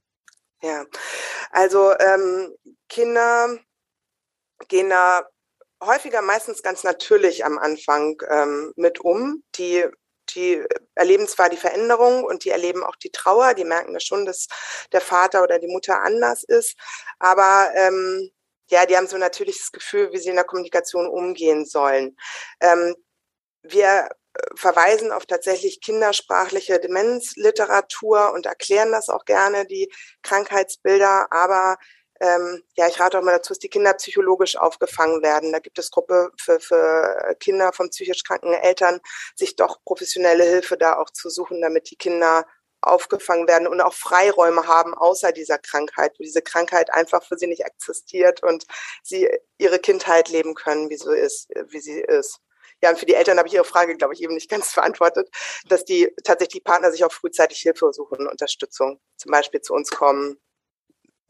Ja, 0.61 0.85
also 1.51 1.91
ähm, 1.99 2.55
Kinder 2.87 3.59
gehen 4.69 4.89
da 4.89 5.27
häufiger 5.83 6.21
meistens 6.21 6.63
ganz 6.63 6.85
natürlich 6.85 7.43
am 7.43 7.57
Anfang 7.57 8.15
ähm, 8.29 8.71
mit 8.77 9.01
um. 9.01 9.43
Die 9.57 9.83
die 10.33 10.63
erleben 10.95 11.27
zwar 11.27 11.49
die 11.49 11.57
Veränderung 11.57 12.23
und 12.23 12.45
die 12.45 12.49
erleben 12.49 12.83
auch 12.83 12.95
die 12.95 13.11
Trauer, 13.11 13.53
die 13.53 13.63
merken 13.63 13.93
das 13.93 14.03
schon, 14.03 14.25
dass 14.25 14.47
der 14.91 15.01
Vater 15.01 15.43
oder 15.43 15.59
die 15.59 15.67
Mutter 15.67 16.01
anders 16.01 16.43
ist, 16.43 16.75
aber 17.19 17.69
ähm, 17.75 18.31
ja, 18.69 18.85
die 18.85 18.97
haben 18.97 19.07
so 19.07 19.17
natürlich 19.17 19.57
das 19.57 19.71
Gefühl, 19.71 20.11
wie 20.11 20.17
sie 20.17 20.29
in 20.29 20.35
der 20.35 20.43
Kommunikation 20.43 21.07
umgehen 21.07 21.65
sollen. 21.65 22.17
Ähm, 22.61 22.95
wir 23.63 24.09
äh, 24.33 24.39
verweisen 24.55 25.11
auf 25.11 25.25
tatsächlich 25.25 25.81
kindersprachliche 25.81 26.79
Demenzliteratur 26.79 28.33
und 28.33 28.45
erklären 28.45 28.91
das 28.91 29.09
auch 29.09 29.25
gerne, 29.25 29.65
die 29.65 29.91
Krankheitsbilder. 30.23 31.31
Aber 31.31 31.77
ähm, 32.21 32.63
ja, 32.75 32.87
ich 32.87 32.99
rate 32.99 33.19
auch 33.19 33.23
mal 33.23 33.33
dazu, 33.33 33.51
dass 33.51 33.59
die 33.59 33.69
Kinder 33.69 33.93
psychologisch 33.93 34.55
aufgefangen 34.55 35.21
werden. 35.21 35.51
Da 35.51 35.59
gibt 35.59 35.77
es 35.79 35.91
Gruppe 35.91 36.31
für, 36.39 36.59
für 36.59 37.35
Kinder 37.39 37.73
von 37.73 37.89
psychisch 37.89 38.23
kranken 38.23 38.53
Eltern, 38.53 38.99
sich 39.35 39.55
doch 39.55 39.83
professionelle 39.83 40.45
Hilfe 40.45 40.77
da 40.77 40.97
auch 40.97 41.09
zu 41.11 41.29
suchen, 41.29 41.61
damit 41.61 41.91
die 41.91 41.97
Kinder 41.97 42.45
aufgefangen 42.85 43.47
werden 43.47 43.67
und 43.67 43.81
auch 43.81 43.93
Freiräume 43.93 44.67
haben 44.67 44.93
außer 44.93 45.31
dieser 45.31 45.57
Krankheit, 45.57 46.13
wo 46.17 46.23
diese 46.23 46.41
Krankheit 46.41 46.93
einfach 46.93 47.23
für 47.23 47.37
sie 47.37 47.47
nicht 47.47 47.65
existiert 47.65 48.43
und 48.43 48.65
sie 49.03 49.29
ihre 49.57 49.79
Kindheit 49.79 50.29
leben 50.29 50.53
können, 50.53 50.89
wie, 50.89 50.97
so 50.97 51.11
ist, 51.11 51.49
wie 51.69 51.79
sie 51.79 51.99
ist. 51.99 52.39
Ja, 52.81 52.89
und 52.89 52.99
für 52.99 53.05
die 53.05 53.13
Eltern 53.13 53.37
habe 53.37 53.47
ich 53.47 53.53
Ihre 53.53 53.63
Frage, 53.63 53.95
glaube 53.95 54.13
ich, 54.13 54.21
eben 54.21 54.33
nicht 54.33 54.49
ganz 54.49 54.73
beantwortet, 54.75 55.29
dass 55.67 55.85
die 55.85 56.13
tatsächlich 56.23 56.63
Partner 56.63 56.91
sich 56.91 57.03
auch 57.03 57.11
frühzeitig 57.11 57.59
Hilfe 57.59 57.91
suchen, 57.93 58.27
Unterstützung, 58.27 58.99
zum 59.17 59.31
Beispiel 59.31 59.61
zu 59.61 59.73
uns 59.73 59.89
kommen, 59.89 60.37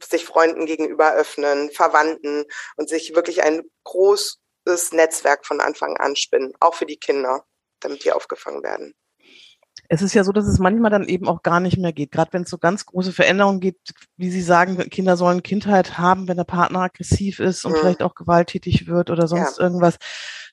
sich 0.03 0.25
Freunden 0.25 0.65
gegenüber 0.65 1.13
öffnen, 1.13 1.71
Verwandten 1.71 2.45
und 2.77 2.89
sich 2.89 3.15
wirklich 3.15 3.43
ein 3.43 3.63
großes 3.85 4.91
Netzwerk 4.91 5.45
von 5.45 5.61
Anfang 5.61 5.97
an 5.97 6.15
spinnen, 6.15 6.53
auch 6.59 6.75
für 6.75 6.85
die 6.85 6.97
Kinder, 6.97 7.45
damit 7.79 8.03
die 8.03 8.11
aufgefangen 8.11 8.63
werden 8.63 8.93
es 9.89 10.01
ist 10.01 10.13
ja 10.13 10.23
so, 10.23 10.31
dass 10.31 10.47
es 10.47 10.59
manchmal 10.59 10.91
dann 10.91 11.07
eben 11.07 11.27
auch 11.27 11.43
gar 11.43 11.59
nicht 11.59 11.77
mehr 11.77 11.93
geht. 11.93 12.11
Gerade 12.11 12.33
wenn 12.33 12.43
es 12.43 12.49
so 12.49 12.57
ganz 12.57 12.85
große 12.85 13.13
Veränderungen 13.13 13.59
gibt, 13.59 13.93
wie 14.17 14.29
Sie 14.29 14.41
sagen, 14.41 14.77
Kinder 14.89 15.17
sollen 15.17 15.43
Kindheit 15.43 15.97
haben, 15.97 16.27
wenn 16.27 16.37
der 16.37 16.43
Partner 16.43 16.81
aggressiv 16.81 17.39
ist 17.39 17.65
und 17.65 17.73
mhm. 17.73 17.77
vielleicht 17.77 18.03
auch 18.03 18.15
gewalttätig 18.15 18.87
wird 18.87 19.09
oder 19.09 19.27
sonst 19.27 19.57
ja. 19.57 19.63
irgendwas. 19.63 19.97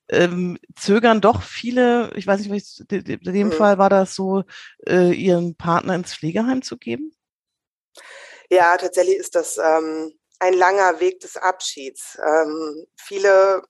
Ähm, 0.08 0.58
zögern 0.76 1.20
doch 1.20 1.42
viele, 1.42 2.12
ich 2.16 2.26
weiß 2.26 2.44
nicht, 2.46 2.92
in 2.92 3.18
dem 3.32 3.48
mhm. 3.48 3.52
Fall 3.52 3.78
war 3.78 3.88
das 3.88 4.14
so, 4.14 4.44
äh, 4.86 5.12
ihren 5.12 5.54
Partner 5.56 5.94
ins 5.94 6.14
Pflegeheim 6.14 6.62
zu 6.62 6.76
geben? 6.76 7.14
Ja, 8.50 8.76
tatsächlich 8.76 9.16
ist 9.16 9.34
das 9.34 9.56
ähm, 9.56 10.12
ein 10.38 10.52
langer 10.52 11.00
Weg 11.00 11.20
des 11.20 11.36
Abschieds. 11.36 12.18
Ähm, 12.18 12.84
viele 12.96 13.62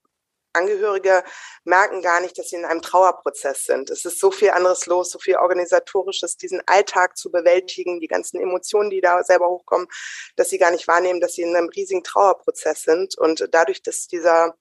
Angehörige 0.52 1.25
merken 1.64 2.02
gar 2.02 2.21
nicht, 2.21 2.38
dass 2.38 2.49
sie 2.50 2.56
in 2.56 2.64
einem 2.64 2.82
Trauerprozess 2.82 3.64
sind. 3.64 3.90
Es 3.90 4.04
ist 4.04 4.21
so 4.21 4.30
viel 4.30 4.50
anderes 4.50 4.87
los, 4.87 5.11
so 5.11 5.18
viel 5.18 5.37
organisatorisches, 5.37 6.37
diesen 6.37 6.62
Alltag 6.66 7.16
zu 7.16 7.30
bewältigen, 7.30 8.00
die 8.00 8.09
ganzen 8.09 8.40
Emotionen, 8.40 8.90
die 8.90 9.00
da 9.00 9.23
selber 9.25 9.49
hochkommen, 9.49 9.88
dass 10.37 10.50
sie 10.50 10.59
gar 10.59 10.71
nicht 10.71 10.88
wahrnehmen, 10.88 11.21
dass 11.21 11.35
sie 11.35 11.42
in 11.42 11.56
einem 11.56 11.68
riesigen 11.68 12.04
Trauerprozess 12.04 12.82
sind. 12.82 13.16
Und 13.18 13.49
dadurch, 13.52 13.82
dass 13.82 14.06
dieser 14.06 14.54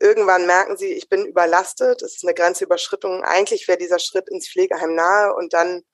irgendwann 0.00 0.46
merken 0.46 0.76
sie, 0.76 0.92
ich 0.92 1.08
bin 1.08 1.24
überlastet, 1.24 2.02
es 2.02 2.16
ist 2.16 2.24
eine 2.24 2.34
Grenzüberschrittung. 2.34 3.22
Eigentlich 3.22 3.68
wäre 3.68 3.78
dieser 3.78 3.98
Schritt 3.98 4.28
ins 4.28 4.48
Pflegeheim 4.48 4.94
nahe 4.94 5.34
und 5.34 5.52
dann 5.52 5.84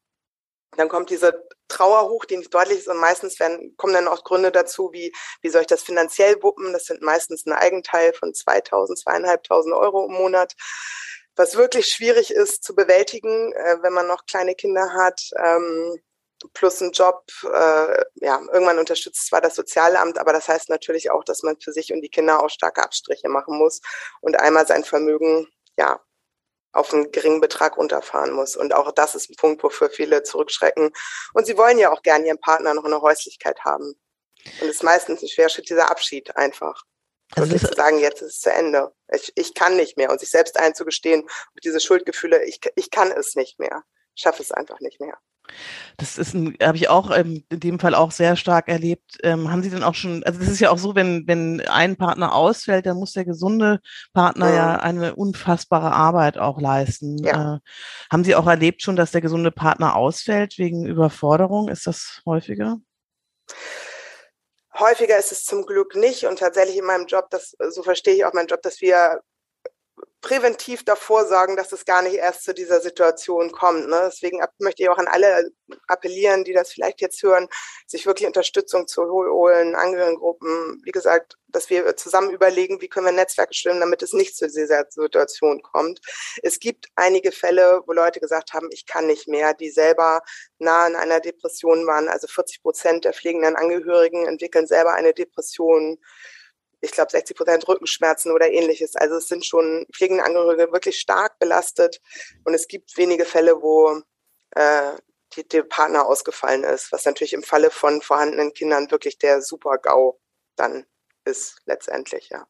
dann 0.77 0.89
kommt 0.89 1.11
diese 1.11 1.49
Trauer 1.69 2.09
hoch, 2.09 2.25
die 2.25 2.37
nicht 2.37 2.53
deutlich 2.55 2.79
ist 2.79 2.89
und 2.89 2.99
meistens 2.99 3.39
werden, 3.41 3.75
kommen 3.77 3.95
dann 3.95 4.09
auch 4.09 4.25
Gründe 4.25 4.51
dazu, 4.51 4.91
wie, 4.93 5.13
wie 5.41 5.49
soll 5.49 5.63
ich 5.63 5.67
das 5.67 5.83
finanziell 5.83 6.43
wuppen? 6.43 6.73
Das 6.73 6.85
sind 6.85 7.03
meistens 7.03 7.47
ein 7.47 7.53
Eigenteil 7.53 8.13
von 8.13 8.35
2000, 8.35 8.99
zweieinhalbtausend 8.99 9.75
Euro 9.75 10.07
im 10.07 10.13
Monat, 10.13 10.55
was 11.37 11.57
wirklich 11.57 11.87
schwierig 11.87 12.33
ist 12.33 12.65
zu 12.65 12.75
bewältigen, 12.75 13.53
äh, 13.53 13.79
wenn 13.83 13.93
man 13.93 14.07
noch 14.07 14.27
kleine 14.27 14.55
Kinder 14.55 14.93
hat. 14.93 15.31
Ähm, 15.37 16.01
plus 16.55 16.81
ein 16.81 16.93
Job, 16.93 17.25
äh, 17.45 18.03
ja, 18.15 18.41
irgendwann 18.53 18.79
unterstützt 18.79 19.27
zwar 19.27 19.41
das 19.41 19.55
Sozialamt, 19.55 20.19
aber 20.19 20.33
das 20.33 20.49
heißt 20.49 20.71
natürlich 20.71 21.11
auch, 21.11 21.25
dass 21.25 21.43
man 21.43 21.61
für 21.61 21.73
sich 21.73 21.93
und 21.93 22.01
die 22.01 22.09
Kinder 22.09 22.43
auch 22.43 22.49
starke 22.49 22.83
Abstriche 22.83 23.29
machen 23.29 23.59
muss 23.59 23.81
und 24.21 24.41
einmal 24.41 24.67
sein 24.67 24.85
Vermögen, 24.85 25.47
ja, 25.77 26.01
auf 26.73 26.93
einen 26.93 27.11
geringen 27.11 27.41
Betrag 27.41 27.77
runterfahren 27.77 28.33
muss. 28.33 28.57
Und 28.57 28.75
auch 28.75 28.93
das 28.93 29.15
ist 29.15 29.31
ein 29.31 29.37
Punkt, 29.37 29.63
wofür 29.63 29.91
viele 29.91 30.23
zurückschrecken. 30.23 30.91
Und 31.35 31.47
sie 31.47 31.57
wollen 31.57 31.79
ja 31.79 31.93
auch 31.93 32.03
gerne 32.03 32.27
ihren 32.27 32.41
Partner 32.41 32.75
noch 32.75 32.85
in 32.85 32.91
der 32.91 33.01
Häuslichkeit 33.01 33.61
haben. 33.65 33.95
Und 34.61 34.69
es 34.69 34.77
ist 34.77 34.83
meistens 34.83 35.23
ein 35.23 35.29
Schwerschritt, 35.29 35.69
dieser 35.69 35.91
Abschied 35.91 36.37
einfach. 36.37 36.85
Also 37.37 37.51
wirklich 37.51 37.71
zu 37.71 37.77
sagen, 37.77 37.99
jetzt 37.99 38.23
ist 38.23 38.35
es 38.35 38.41
zu 38.41 38.53
Ende. 38.53 38.93
Ich, 39.13 39.33
ich 39.37 39.55
kann 39.55 39.77
nicht 39.77 39.97
mehr. 39.97 40.11
Und 40.11 40.21
sich 40.21 40.31
selbst 40.31 40.59
einzugestehen, 40.59 41.29
diese 41.63 41.81
Schuldgefühle, 41.81 42.45
ich, 42.45 42.61
ich 42.75 42.91
kann 42.91 43.13
es 43.13 43.37
nicht 43.37 43.59
mehr. 43.59 43.85
Ich 44.15 44.23
schaffe 44.23 44.43
es 44.43 44.51
einfach 44.51 44.81
nicht 44.81 45.01
mehr. 45.01 45.17
Das 45.97 46.19
ist 46.19 46.35
habe 46.35 46.77
ich 46.77 46.89
auch 46.89 47.11
ähm, 47.11 47.45
in 47.51 47.61
dem 47.61 47.79
Fall 47.79 47.95
auch 47.95 48.11
sehr 48.11 48.37
stark 48.37 48.69
erlebt. 48.69 49.19
Ähm, 49.23 49.51
haben 49.51 49.63
Sie 49.63 49.71
denn 49.71 49.83
auch 49.83 49.95
schon, 49.95 50.23
also 50.25 50.39
das 50.39 50.49
ist 50.49 50.61
ja 50.61 50.71
auch 50.71 50.79
so, 50.79 50.95
wenn, 50.95 51.27
wenn 51.27 51.61
ein 51.69 51.97
Partner 51.97 52.35
ausfällt, 52.35 52.87
dann 52.87 52.97
muss 52.97 53.13
der 53.13 53.25
gesunde 53.25 53.81
Partner 54.13 54.49
ja, 54.49 54.55
ja 54.55 54.77
eine 54.77 55.15
unfassbare 55.15 55.93
Arbeit 55.93 56.39
auch 56.39 56.61
leisten. 56.61 57.19
Ja. 57.19 57.57
Äh, 57.57 57.59
haben 58.11 58.25
Sie 58.25 58.35
auch 58.35 58.47
erlebt 58.47 58.83
schon, 58.83 58.97
dass 58.97 59.11
der 59.11 59.21
gesunde 59.21 59.51
Partner 59.51 59.97
ausfällt 59.97 60.59
wegen 60.59 60.87
Überforderung? 60.87 61.69
Ist 61.69 61.87
das 61.87 62.23
häufiger? 62.27 62.79
Häufiger 64.79 65.19
ist 65.19 65.33
es 65.33 65.45
zum 65.45 65.67
Glück 65.67 65.95
nicht 65.97 66.25
und 66.25 66.39
tatsächlich 66.39 66.79
in 66.79 66.85
meinem 66.85 67.07
Job, 67.07 67.29
das, 67.31 67.55
so 67.71 67.83
verstehe 67.83 68.15
ich 68.15 68.25
auch 68.25 68.33
meinen 68.33 68.47
Job, 68.47 68.63
dass 68.63 68.81
wir 68.81 69.21
präventiv 70.21 70.85
davor 70.85 71.27
sorgen, 71.27 71.57
dass 71.57 71.73
es 71.73 71.85
gar 71.85 72.03
nicht 72.03 72.17
erst 72.17 72.45
zu 72.45 72.53
dieser 72.53 72.81
Situation 72.81 73.53
kommt. 73.53 73.89
Ne? 73.89 74.03
Deswegen 74.07 74.41
möchte 74.59 74.83
ich 74.83 74.89
auch 74.89 74.99
an 74.99 75.09
alle 75.09 75.51
appellieren, 75.87 76.45
die 76.45 76.53
das 76.53 76.73
vielleicht 76.73 77.01
jetzt 77.01 77.23
hören, 77.23 77.49
sich 77.87 78.07
wirklich 78.07 78.27
Unterstützung 78.27 78.87
zu 78.87 79.03
holen, 79.05 79.75
Angehörigengruppen. 79.75 80.83
Wie 80.85 80.91
gesagt, 80.91 81.37
dass 81.49 81.71
wir 81.71 81.97
zusammen 81.97 82.31
überlegen, 82.31 82.81
wie 82.81 82.89
können 82.89 83.07
wir 83.07 83.13
Netzwerke 83.13 83.55
stimmen, 83.55 83.81
damit 83.81 84.03
es 84.03 84.13
nicht 84.13 84.37
zu 84.37 84.47
dieser 84.47 84.85
Situation 84.91 85.63
kommt. 85.63 86.01
Es 86.43 86.61
gibt 86.61 86.89
einige 86.97 87.33
Fälle, 87.33 87.83
wo 87.87 87.93
Leute 87.93 88.21
gesagt 88.21 88.53
haben, 88.53 88.69
ich 88.73 88.87
kann 88.87 89.07
nicht 89.07 89.27
mehr, 89.27 89.55
die 89.55 89.71
selber 89.71 90.23
nah 90.59 90.83
an 90.83 90.97
einer 90.97 91.21
Depression 91.21 91.87
waren. 91.87 92.09
Also 92.09 92.27
40 92.27 92.63
Prozent 92.63 93.05
der 93.05 93.15
pflegenden 93.15 93.57
Angehörigen 93.57 94.27
entwickeln 94.27 94.67
selber 94.67 94.93
eine 94.93 95.15
Depression 95.15 95.99
ich 96.81 96.93
glaube, 96.93 97.11
60 97.11 97.37
Prozent 97.37 97.69
Rückenschmerzen 97.69 98.33
oder 98.33 98.51
ähnliches. 98.51 98.97
Also 98.97 99.17
es 99.17 99.29
sind 99.29 99.45
schon 99.45 99.87
pflegende 99.93 100.25
Angehörige 100.25 100.73
wirklich 100.73 100.99
stark 100.99 101.39
belastet 101.39 102.01
und 102.45 102.55
es 102.55 102.69
gibt 102.69 102.97
wenige 102.97 103.25
Fälle, 103.25 103.61
wo 103.61 104.01
äh, 104.53 104.93
die, 105.37 105.47
der 105.47 105.63
Partner 105.63 106.07
ausgefallen 106.07 106.65
ist, 106.65 106.93
was 106.93 107.05
natürlich 107.05 107.33
im 107.33 107.43
Falle 107.43 107.71
von 107.71 108.03
vorhandenen 108.03 108.53
Kindern 108.53 108.91
wirklich 108.91 109.19
der 109.19 109.43
Super-GAU 109.43 110.19
dann 110.57 110.87
ist 111.25 111.61
letztendlich, 111.67 112.31
ja. 112.31 112.47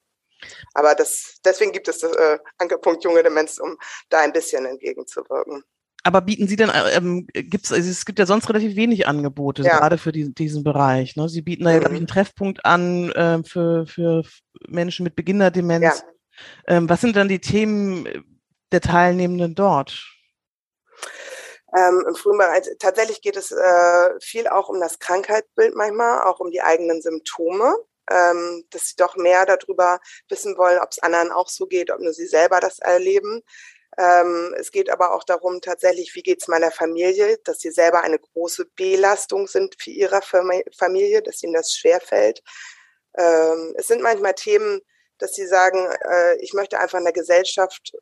Aber 0.73 0.95
das, 0.95 1.41
deswegen 1.45 1.73
gibt 1.73 1.89
es 1.89 1.99
das 1.99 2.13
äh, 2.13 2.39
Ankerpunkt 2.59 3.05
junge 3.05 3.23
Demenz, 3.23 3.59
um 3.59 3.77
da 4.09 4.21
ein 4.21 4.33
bisschen 4.33 4.65
entgegenzuwirken. 4.65 5.65
Aber 6.02 6.23
bieten 6.23 6.49
Sie 6.49 6.57
denn, 6.57 6.71
äh, 6.71 6.97
ähm, 6.97 7.26
gibt's, 7.33 7.73
also 7.73 7.90
es 7.90 8.04
gibt 8.04 8.19
ja 8.19 8.26
sonst 8.26 8.49
relativ 8.49 8.76
wenig 8.76 9.07
Angebote, 9.07 9.62
ja. 9.62 9.78
gerade 9.78 9.99
für 9.99 10.12
die, 10.12 10.33
diesen 10.33 10.64
Bereich. 10.64 11.16
Ne? 11.16 11.28
Sie 11.28 11.42
bieten 11.42 11.64
da 11.64 11.73
ja, 11.73 11.78
glaube 11.78 11.95
ich, 11.95 12.00
mhm. 12.00 12.07
einen 12.07 12.14
Treffpunkt 12.14 12.64
an 12.64 13.11
äh, 13.12 13.42
für, 13.45 13.87
für 13.87 14.23
Menschen 14.69 15.04
mit 15.04 15.14
Beginnerdemenz. 15.14 15.83
Ja. 15.85 16.76
Ähm, 16.76 16.88
was 16.88 17.02
sind 17.02 17.16
dann 17.16 17.28
die 17.28 17.40
Themen 17.40 18.09
der 18.73 18.80
Teilnehmenden 18.80 19.54
dort? 19.54 20.07
Ähm, 21.76 22.04
Im 22.09 22.14
frühen 22.14 22.38
Bereich, 22.38 22.64
tatsächlich 22.78 23.21
geht 23.21 23.37
es 23.37 23.52
äh, 23.52 24.21
viel 24.21 24.49
auch 24.49 24.69
um 24.69 24.80
das 24.80 24.99
Krankheitsbild 24.99 25.76
manchmal, 25.76 26.23
auch 26.23 26.40
um 26.40 26.50
die 26.50 26.62
eigenen 26.62 27.00
Symptome, 27.00 27.76
ähm, 28.11 28.64
dass 28.71 28.88
sie 28.88 28.97
doch 28.97 29.16
mehr 29.16 29.47
darüber 29.47 30.00
wissen 30.28 30.57
wollen, 30.57 30.80
ob 30.80 30.90
es 30.90 30.99
anderen 30.99 31.30
auch 31.30 31.49
so 31.49 31.66
geht, 31.66 31.92
ob 31.92 32.00
nur 32.00 32.12
sie 32.12 32.26
selber 32.26 32.59
das 32.59 32.80
erleben. 32.80 33.42
Ähm, 33.99 34.54
es 34.59 34.70
geht 34.70 34.90
aber 34.90 35.12
auch 35.14 35.25
darum, 35.25 35.61
tatsächlich, 35.61 36.14
wie 36.14 36.23
geht 36.23 36.40
es 36.40 36.49
meiner 36.49 36.70
Familie, 36.70 37.38
dass 37.44 37.59
sie 37.61 37.70
selber 37.70 38.02
eine 38.02 38.18
große 38.18 38.66
Belastung 38.76 39.47
sind 39.47 39.75
für 39.80 39.90
ihre 39.90 40.20
Familie, 40.23 41.23
dass 41.23 41.42
ihnen 41.42 41.54
das 41.54 41.73
schwerfällt. 41.73 42.42
Ähm, 43.16 43.75
es 43.76 43.88
sind 43.88 44.02
manchmal 44.02 44.35
Themen, 44.35 44.80
dass 45.18 45.35
sie 45.35 45.47
sagen, 45.47 45.87
äh, 46.09 46.37
ich 46.37 46.52
möchte 46.54 46.78
einfach 46.78 46.99
in 46.99 47.04
der 47.04 47.12
Gesellschaft 47.12 47.92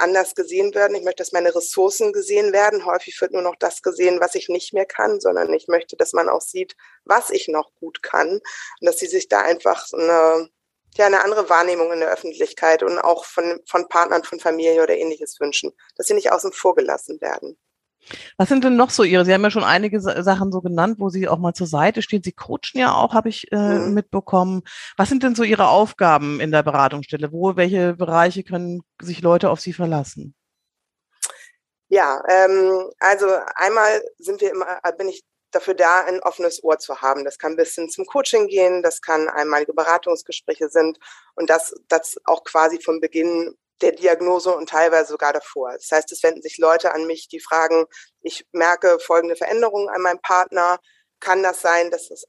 anders 0.00 0.34
gesehen 0.34 0.74
werden. 0.74 0.94
Ich 0.96 1.04
möchte, 1.04 1.22
dass 1.22 1.32
meine 1.32 1.54
Ressourcen 1.54 2.12
gesehen 2.12 2.52
werden. 2.52 2.84
Häufig 2.84 3.20
wird 3.20 3.32
nur 3.32 3.42
noch 3.42 3.56
das 3.56 3.82
gesehen, 3.82 4.20
was 4.20 4.34
ich 4.34 4.48
nicht 4.48 4.72
mehr 4.72 4.86
kann, 4.86 5.20
sondern 5.20 5.52
ich 5.52 5.68
möchte, 5.68 5.96
dass 5.96 6.12
man 6.12 6.28
auch 6.28 6.40
sieht, 6.40 6.76
was 7.04 7.30
ich 7.30 7.48
noch 7.48 7.74
gut 7.74 8.02
kann 8.02 8.30
und 8.30 8.42
dass 8.80 8.98
sie 8.98 9.06
sich 9.06 9.28
da 9.28 9.40
einfach 9.40 9.86
eine, 9.92 10.48
ja, 10.98 11.06
eine 11.06 11.24
andere 11.24 11.48
Wahrnehmung 11.48 11.92
in 11.92 12.00
der 12.00 12.10
Öffentlichkeit 12.10 12.82
und 12.82 12.98
auch 12.98 13.24
von, 13.24 13.60
von 13.66 13.88
Partnern, 13.88 14.24
von 14.24 14.40
Familie 14.40 14.82
oder 14.82 14.96
ähnliches 14.96 15.38
wünschen, 15.40 15.72
dass 15.96 16.06
sie 16.06 16.14
nicht 16.14 16.32
außen 16.32 16.52
vor 16.52 16.74
gelassen 16.74 17.20
werden. 17.20 17.56
Was 18.36 18.48
sind 18.48 18.64
denn 18.64 18.76
noch 18.76 18.90
so 18.90 19.02
Ihre? 19.02 19.24
Sie 19.24 19.34
haben 19.34 19.42
ja 19.42 19.50
schon 19.50 19.64
einige 19.64 20.00
Sachen 20.00 20.52
so 20.52 20.60
genannt, 20.60 20.96
wo 20.98 21.08
Sie 21.10 21.28
auch 21.28 21.38
mal 21.38 21.52
zur 21.52 21.66
Seite 21.66 22.00
stehen. 22.00 22.22
Sie 22.22 22.32
coachen 22.32 22.78
ja 22.78 22.94
auch, 22.94 23.12
habe 23.12 23.28
ich 23.28 23.50
äh, 23.52 23.56
mhm. 23.56 23.94
mitbekommen. 23.94 24.62
Was 24.96 25.08
sind 25.08 25.22
denn 25.22 25.34
so 25.34 25.42
Ihre 25.42 25.68
Aufgaben 25.68 26.40
in 26.40 26.50
der 26.50 26.62
Beratungsstelle? 26.62 27.32
Wo, 27.32 27.56
welche 27.56 27.94
Bereiche 27.94 28.44
können 28.44 28.82
sich 29.02 29.20
Leute 29.20 29.50
auf 29.50 29.60
Sie 29.60 29.72
verlassen? 29.72 30.34
Ja, 31.88 32.22
ähm, 32.28 32.90
also 32.98 33.26
einmal 33.54 34.02
sind 34.18 34.40
wir 34.40 34.50
immer, 34.50 34.66
bin 34.96 35.08
ich 35.08 35.22
dafür 35.50 35.74
da, 35.74 36.00
ein 36.04 36.20
offenes 36.22 36.62
Ohr 36.62 36.78
zu 36.78 37.00
haben. 37.00 37.24
Das 37.24 37.38
kann 37.38 37.56
bis 37.56 37.74
hin 37.74 37.88
zum 37.88 38.06
Coaching 38.06 38.48
gehen, 38.48 38.82
das 38.82 39.00
kann 39.00 39.28
einmalige 39.28 39.72
Beratungsgespräche 39.72 40.68
sind 40.68 40.98
und 41.34 41.50
das, 41.50 41.74
das 41.88 42.16
auch 42.24 42.44
quasi 42.44 42.80
vom 42.82 43.00
Beginn 43.00 43.56
der 43.80 43.92
Diagnose 43.92 44.54
und 44.54 44.68
teilweise 44.68 45.12
sogar 45.12 45.32
davor. 45.32 45.72
Das 45.72 45.90
heißt, 45.90 46.10
es 46.12 46.22
wenden 46.22 46.42
sich 46.42 46.58
Leute 46.58 46.92
an 46.92 47.06
mich, 47.06 47.28
die 47.28 47.40
fragen, 47.40 47.86
ich 48.22 48.46
merke 48.52 48.98
folgende 48.98 49.36
Veränderungen 49.36 49.88
an 49.88 50.02
meinem 50.02 50.20
Partner. 50.20 50.78
Kann 51.20 51.42
das 51.42 51.60
sein, 51.60 51.90
dass 51.90 52.10
es 52.10 52.24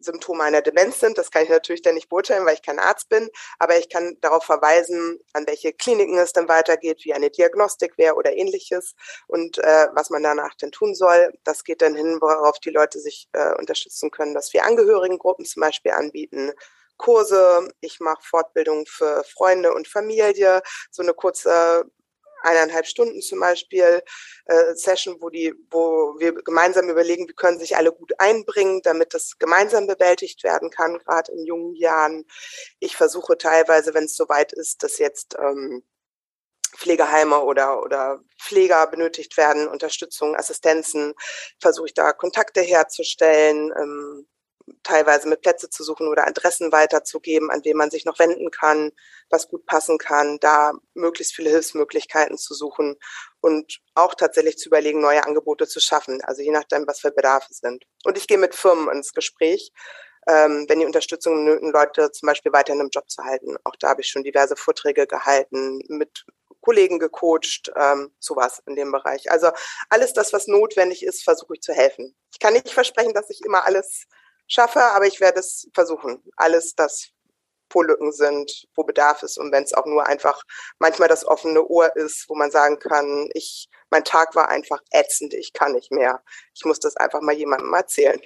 Symptome 0.00 0.44
einer 0.44 0.62
Demenz 0.62 1.00
sind? 1.00 1.18
Das 1.18 1.30
kann 1.30 1.44
ich 1.44 1.48
natürlich 1.48 1.82
dann 1.82 1.94
nicht 1.94 2.08
beurteilen, 2.08 2.46
weil 2.46 2.54
ich 2.54 2.62
kein 2.62 2.78
Arzt 2.78 3.08
bin, 3.08 3.28
aber 3.58 3.78
ich 3.78 3.88
kann 3.88 4.16
darauf 4.20 4.44
verweisen, 4.44 5.18
an 5.32 5.46
welche 5.46 5.72
Kliniken 5.72 6.18
es 6.18 6.32
dann 6.32 6.48
weitergeht, 6.48 7.04
wie 7.04 7.14
eine 7.14 7.30
Diagnostik 7.30 7.98
wäre 7.98 8.14
oder 8.14 8.32
ähnliches 8.32 8.94
und 9.26 9.58
äh, 9.58 9.88
was 9.94 10.10
man 10.10 10.22
danach 10.22 10.54
denn 10.54 10.72
tun 10.72 10.94
soll. 10.94 11.32
Das 11.44 11.64
geht 11.64 11.82
dann 11.82 11.94
hin, 11.94 12.18
worauf 12.20 12.58
die 12.58 12.70
Leute 12.70 13.00
sich 13.00 13.28
äh, 13.32 13.54
unterstützen 13.56 14.10
können, 14.10 14.34
dass 14.34 14.52
wir 14.52 14.64
Angehörigengruppen 14.64 15.44
zum 15.44 15.60
Beispiel 15.60 15.92
anbieten, 15.92 16.52
Kurse, 16.98 17.68
ich 17.80 18.00
mache 18.00 18.22
Fortbildungen 18.22 18.84
für 18.84 19.24
Freunde 19.24 19.72
und 19.72 19.88
Familie, 19.88 20.62
so 20.90 21.02
eine 21.02 21.14
kurze 21.14 21.84
eineinhalb 22.42 22.86
Stunden 22.86 23.20
zum 23.20 23.40
Beispiel 23.40 24.02
äh, 24.46 24.74
Session, 24.74 25.16
wo 25.20 25.30
die, 25.30 25.54
wo 25.70 26.14
wir 26.18 26.34
gemeinsam 26.34 26.88
überlegen, 26.88 27.28
wie 27.28 27.34
können 27.34 27.58
sich 27.58 27.76
alle 27.76 27.92
gut 27.92 28.12
einbringen, 28.18 28.80
damit 28.82 29.14
das 29.14 29.38
gemeinsam 29.38 29.86
bewältigt 29.86 30.44
werden 30.44 30.70
kann, 30.70 30.98
gerade 30.98 31.32
in 31.32 31.44
jungen 31.44 31.74
Jahren. 31.74 32.24
Ich 32.80 32.96
versuche 32.96 33.38
teilweise, 33.38 33.94
wenn 33.94 34.04
es 34.04 34.16
soweit 34.16 34.52
ist, 34.52 34.82
dass 34.82 34.98
jetzt 34.98 35.36
ähm, 35.38 35.82
Pflegeheime 36.76 37.40
oder, 37.40 37.82
oder 37.82 38.20
Pfleger 38.40 38.86
benötigt 38.86 39.36
werden, 39.36 39.68
Unterstützung, 39.68 40.36
Assistenzen, 40.36 41.14
versuche 41.60 41.86
ich 41.86 41.94
da 41.94 42.12
Kontakte 42.12 42.60
herzustellen. 42.60 43.72
Ähm, 43.76 44.26
teilweise 44.82 45.28
mit 45.28 45.42
Plätze 45.42 45.70
zu 45.70 45.84
suchen 45.84 46.08
oder 46.08 46.26
Adressen 46.26 46.72
weiterzugeben, 46.72 47.50
an 47.50 47.60
wen 47.64 47.76
man 47.76 47.90
sich 47.90 48.04
noch 48.04 48.18
wenden 48.18 48.50
kann, 48.50 48.92
was 49.30 49.48
gut 49.48 49.66
passen 49.66 49.98
kann, 49.98 50.38
da 50.40 50.72
möglichst 50.94 51.34
viele 51.34 51.50
Hilfsmöglichkeiten 51.50 52.38
zu 52.38 52.54
suchen 52.54 52.96
und 53.40 53.80
auch 53.94 54.14
tatsächlich 54.14 54.58
zu 54.58 54.68
überlegen, 54.68 55.00
neue 55.00 55.24
Angebote 55.24 55.66
zu 55.66 55.80
schaffen, 55.80 56.20
also 56.22 56.42
je 56.42 56.50
nachdem, 56.50 56.86
was 56.86 57.00
für 57.00 57.10
Bedarfe 57.10 57.52
sind. 57.52 57.84
Und 58.04 58.16
ich 58.16 58.26
gehe 58.26 58.38
mit 58.38 58.54
Firmen 58.54 58.88
ins 58.94 59.12
Gespräch, 59.12 59.72
ähm, 60.28 60.66
wenn 60.68 60.80
die 60.80 60.86
Unterstützung 60.86 61.36
benötigen, 61.36 61.72
Leute 61.72 62.12
zum 62.12 62.26
Beispiel 62.26 62.52
weiter 62.52 62.74
in 62.74 62.80
einem 62.80 62.90
Job 62.90 63.08
zu 63.08 63.24
halten. 63.24 63.56
Auch 63.64 63.76
da 63.76 63.88
habe 63.90 64.02
ich 64.02 64.08
schon 64.08 64.24
diverse 64.24 64.56
Vorträge 64.56 65.06
gehalten, 65.06 65.80
mit 65.88 66.26
Kollegen 66.60 66.98
gecoacht, 66.98 67.72
ähm, 67.76 68.12
sowas 68.18 68.62
in 68.66 68.76
dem 68.76 68.92
Bereich. 68.92 69.30
Also 69.30 69.50
alles 69.88 70.12
das, 70.12 70.32
was 70.32 70.48
notwendig 70.48 71.02
ist, 71.04 71.22
versuche 71.22 71.54
ich 71.54 71.60
zu 71.62 71.72
helfen. 71.72 72.14
Ich 72.32 72.38
kann 72.38 72.52
nicht 72.52 72.68
versprechen, 72.68 73.14
dass 73.14 73.30
ich 73.30 73.40
immer 73.44 73.64
alles 73.64 74.04
schaffe, 74.48 74.82
aber 74.82 75.06
ich 75.06 75.20
werde 75.20 75.40
es 75.40 75.68
versuchen. 75.74 76.22
Alles, 76.36 76.74
das 76.74 77.12
wo 77.70 77.82
Lücken 77.82 78.12
sind, 78.12 78.66
wo 78.74 78.84
Bedarf 78.84 79.22
ist 79.22 79.38
und 79.38 79.52
wenn 79.52 79.64
es 79.64 79.74
auch 79.74 79.86
nur 79.86 80.06
einfach 80.06 80.42
manchmal 80.78 81.08
das 81.08 81.26
offene 81.26 81.64
Ohr 81.66 81.94
ist, 81.96 82.24
wo 82.28 82.34
man 82.34 82.50
sagen 82.50 82.78
kann, 82.78 83.28
ich, 83.34 83.68
mein 83.90 84.04
Tag 84.04 84.34
war 84.34 84.48
einfach 84.48 84.80
ätzend, 84.90 85.34
ich 85.34 85.52
kann 85.52 85.72
nicht 85.72 85.92
mehr. 85.92 86.22
Ich 86.54 86.64
muss 86.64 86.80
das 86.80 86.96
einfach 86.96 87.20
mal 87.20 87.34
jemandem 87.34 87.72
erzählen. 87.74 88.20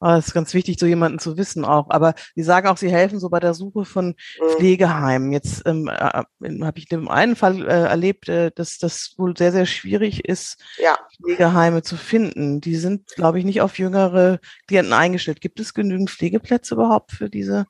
Oh, 0.00 0.06
das 0.06 0.28
ist 0.28 0.34
ganz 0.34 0.54
wichtig, 0.54 0.78
so 0.78 0.86
jemanden 0.86 1.18
zu 1.18 1.36
wissen 1.36 1.64
auch. 1.64 1.90
Aber 1.90 2.14
Sie 2.34 2.42
sagen 2.42 2.68
auch, 2.68 2.76
Sie 2.76 2.90
helfen 2.90 3.18
so 3.18 3.28
bei 3.28 3.40
der 3.40 3.54
Suche 3.54 3.84
von 3.84 4.08
mhm. 4.08 4.48
Pflegeheimen. 4.50 5.32
Jetzt 5.32 5.62
ähm, 5.66 5.88
äh, 5.88 5.92
habe 5.92 6.78
ich 6.78 6.90
in 6.90 7.00
dem 7.00 7.08
einen 7.08 7.36
Fall 7.36 7.66
äh, 7.66 7.88
erlebt, 7.88 8.28
äh, 8.28 8.50
dass 8.54 8.78
das 8.78 9.14
wohl 9.16 9.36
sehr, 9.36 9.52
sehr 9.52 9.66
schwierig 9.66 10.24
ist, 10.24 10.62
ja. 10.78 10.98
Pflegeheime 11.22 11.82
zu 11.82 11.96
finden. 11.96 12.60
Die 12.60 12.76
sind, 12.76 13.08
glaube 13.14 13.38
ich, 13.38 13.44
nicht 13.44 13.60
auf 13.60 13.78
jüngere 13.78 14.38
Klienten 14.66 14.92
eingestellt. 14.92 15.40
Gibt 15.40 15.60
es 15.60 15.74
genügend 15.74 16.10
Pflegeplätze 16.10 16.74
überhaupt 16.74 17.12
für 17.12 17.30
diese 17.30 17.66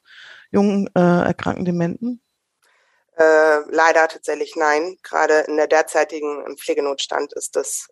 jungen, 0.50 0.88
äh, 0.94 1.00
erkrankten 1.00 1.64
Dementen? 1.64 2.20
Äh, 3.16 3.61
leider 3.70 4.09
tatsächlich 4.09 4.56
nein. 4.56 4.96
Gerade 5.02 5.40
in 5.48 5.56
der 5.56 5.66
derzeitigen 5.66 6.56
Pflegenotstand 6.59 7.32
ist 7.32 7.56
das 7.56 7.88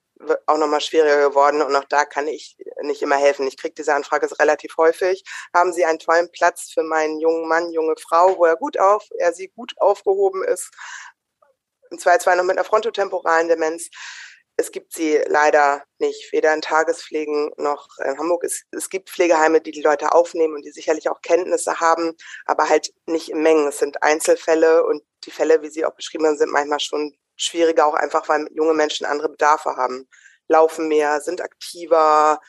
auch 0.47 0.59
nochmal 0.59 0.81
schwieriger 0.81 1.29
geworden 1.29 1.63
und 1.63 1.75
auch 1.77 1.85
da 1.85 2.05
kann 2.05 2.29
ich 2.29 2.57
nicht 2.83 3.03
immer 3.03 3.17
helfen. 3.17 3.47
Ich 3.47 3.57
kriege 3.57 3.75
diese 3.75 3.95
Anfrage 3.95 4.29
relativ 4.39 4.77
häufig. 4.77 5.25
Haben 5.55 5.73
Sie 5.73 5.85
einen 5.85 5.99
tollen 5.99 6.31
Platz 6.31 6.71
für 6.73 6.83
meinen 6.83 7.19
jungen 7.21 7.49
Mann, 7.49 7.71
junge 7.73 7.95
Frau, 8.01 8.37
wo 8.39 8.45
er 8.45 8.57
gut 8.57 8.79
auf, 8.79 9.05
er 9.19 9.33
sie 9.33 9.49
gut 9.49 9.75
aufgehoben 9.79 10.45
ist? 10.45 10.71
Und 11.91 12.01
zwar 12.01 12.37
noch 12.37 12.45
mit 12.45 12.57
einer 12.57 12.65
frontotemporalen 12.65 13.49
Demenz. 13.49 13.89
Es 14.57 14.71
gibt 14.71 14.93
sie 14.93 15.21
leider 15.27 15.83
nicht, 15.99 16.33
weder 16.33 16.55
in 16.55 16.63
Tagespflegen 16.63 17.51
noch 17.57 17.89
in 18.05 18.19
Hamburg. 18.19 18.45
Es, 18.45 18.63
es 18.71 18.89
gibt 18.89 19.11
Pflegeheime, 19.11 19.61
die 19.61 19.73
die 19.73 19.83
Leute 19.83 20.13
aufnehmen 20.13 20.55
und 20.55 20.65
die 20.65 20.71
sicherlich 20.71 21.09
auch 21.09 21.23
Kenntnisse 21.23 21.81
haben, 21.81 22.13
aber 22.47 22.69
halt 22.69 22.93
nicht 23.07 23.31
in 23.31 23.43
Mengen. 23.43 23.67
Es 23.69 23.79
sind 23.79 24.03
Einzelfälle 24.03 24.87
und 24.87 25.03
die 25.25 25.33
Fälle, 25.33 25.63
wie 25.63 25.71
sie 25.71 25.85
auch 25.85 25.95
beschrieben 25.95 26.27
haben, 26.27 26.39
sind 26.39 26.53
manchmal 26.53 26.81
schon 26.81 27.17
schwieriger, 27.37 27.87
auch 27.87 27.95
einfach, 27.95 28.29
weil 28.29 28.49
junge 28.53 28.75
Menschen 28.75 29.07
andere 29.07 29.29
Bedarfe 29.29 29.77
haben. 29.77 30.09
Laufen 30.49 30.89
mehr, 30.89 31.21
sind 31.21 31.41
aktiver, 31.41 32.41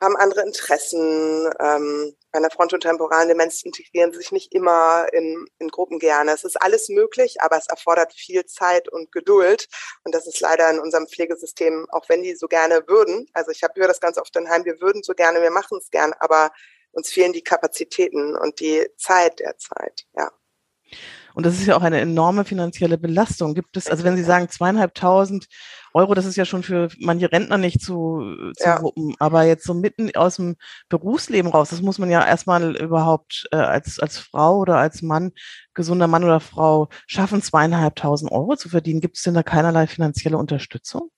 haben 0.00 0.16
andere 0.16 0.42
Interessen. 0.42 1.50
Ähm, 1.60 2.14
bei 2.30 2.38
einer 2.38 2.50
frontotemporalen 2.50 3.28
Demenz 3.28 3.62
integrieren 3.62 4.12
sie 4.12 4.18
sich 4.18 4.32
nicht 4.32 4.52
immer 4.52 5.06
in, 5.12 5.46
in 5.58 5.68
Gruppen 5.68 5.98
gerne. 5.98 6.32
Es 6.32 6.44
ist 6.44 6.60
alles 6.60 6.88
möglich, 6.88 7.40
aber 7.40 7.56
es 7.56 7.66
erfordert 7.66 8.12
viel 8.12 8.44
Zeit 8.44 8.88
und 8.88 9.10
Geduld. 9.10 9.68
Und 10.04 10.14
das 10.14 10.26
ist 10.26 10.40
leider 10.40 10.70
in 10.70 10.78
unserem 10.78 11.06
Pflegesystem, 11.06 11.86
auch 11.90 12.08
wenn 12.08 12.22
die 12.22 12.36
so 12.36 12.46
gerne 12.46 12.86
würden, 12.86 13.26
also 13.32 13.50
ich 13.50 13.62
habe 13.62 13.80
höre 13.80 13.88
das 13.88 14.00
ganz 14.00 14.18
oft 14.18 14.36
in 14.36 14.48
Heim, 14.48 14.64
wir 14.64 14.80
würden 14.80 15.02
so 15.02 15.14
gerne, 15.14 15.40
wir 15.40 15.50
machen 15.50 15.78
es 15.78 15.90
gern, 15.90 16.12
aber 16.18 16.50
uns 16.92 17.10
fehlen 17.10 17.32
die 17.32 17.42
Kapazitäten 17.42 18.36
und 18.36 18.60
die 18.60 18.86
Zeit 18.96 19.40
derzeit, 19.40 20.06
ja. 20.16 20.30
Und 21.36 21.44
das 21.44 21.56
ist 21.56 21.66
ja 21.66 21.76
auch 21.76 21.82
eine 21.82 22.00
enorme 22.00 22.46
finanzielle 22.46 22.96
Belastung. 22.96 23.52
Gibt 23.52 23.76
es, 23.76 23.88
also 23.88 24.04
wenn 24.04 24.16
Sie 24.16 24.22
sagen 24.22 24.48
zweieinhalbtausend 24.48 25.48
Euro, 25.92 26.14
das 26.14 26.24
ist 26.24 26.36
ja 26.36 26.46
schon 26.46 26.62
für 26.62 26.88
manche 26.98 27.30
Rentner 27.30 27.58
nicht 27.58 27.82
zu, 27.82 28.22
zu 28.56 28.64
ja. 28.64 28.80
wuppen, 28.80 29.14
aber 29.18 29.42
jetzt 29.42 29.64
so 29.64 29.74
mitten 29.74 30.10
aus 30.16 30.36
dem 30.36 30.56
Berufsleben 30.88 31.50
raus, 31.50 31.68
das 31.68 31.82
muss 31.82 31.98
man 31.98 32.08
ja 32.10 32.26
erstmal 32.26 32.74
überhaupt 32.76 33.48
äh, 33.52 33.56
als, 33.56 33.98
als 33.98 34.16
Frau 34.16 34.60
oder 34.60 34.78
als 34.78 35.02
Mann, 35.02 35.32
gesunder 35.74 36.06
Mann 36.06 36.24
oder 36.24 36.40
Frau 36.40 36.88
schaffen, 37.06 37.42
zweieinhalbtausend 37.42 38.32
Euro 38.32 38.56
zu 38.56 38.70
verdienen. 38.70 39.02
Gibt 39.02 39.18
es 39.18 39.22
denn 39.22 39.34
da 39.34 39.42
keinerlei 39.42 39.86
finanzielle 39.86 40.38
Unterstützung? 40.38 41.10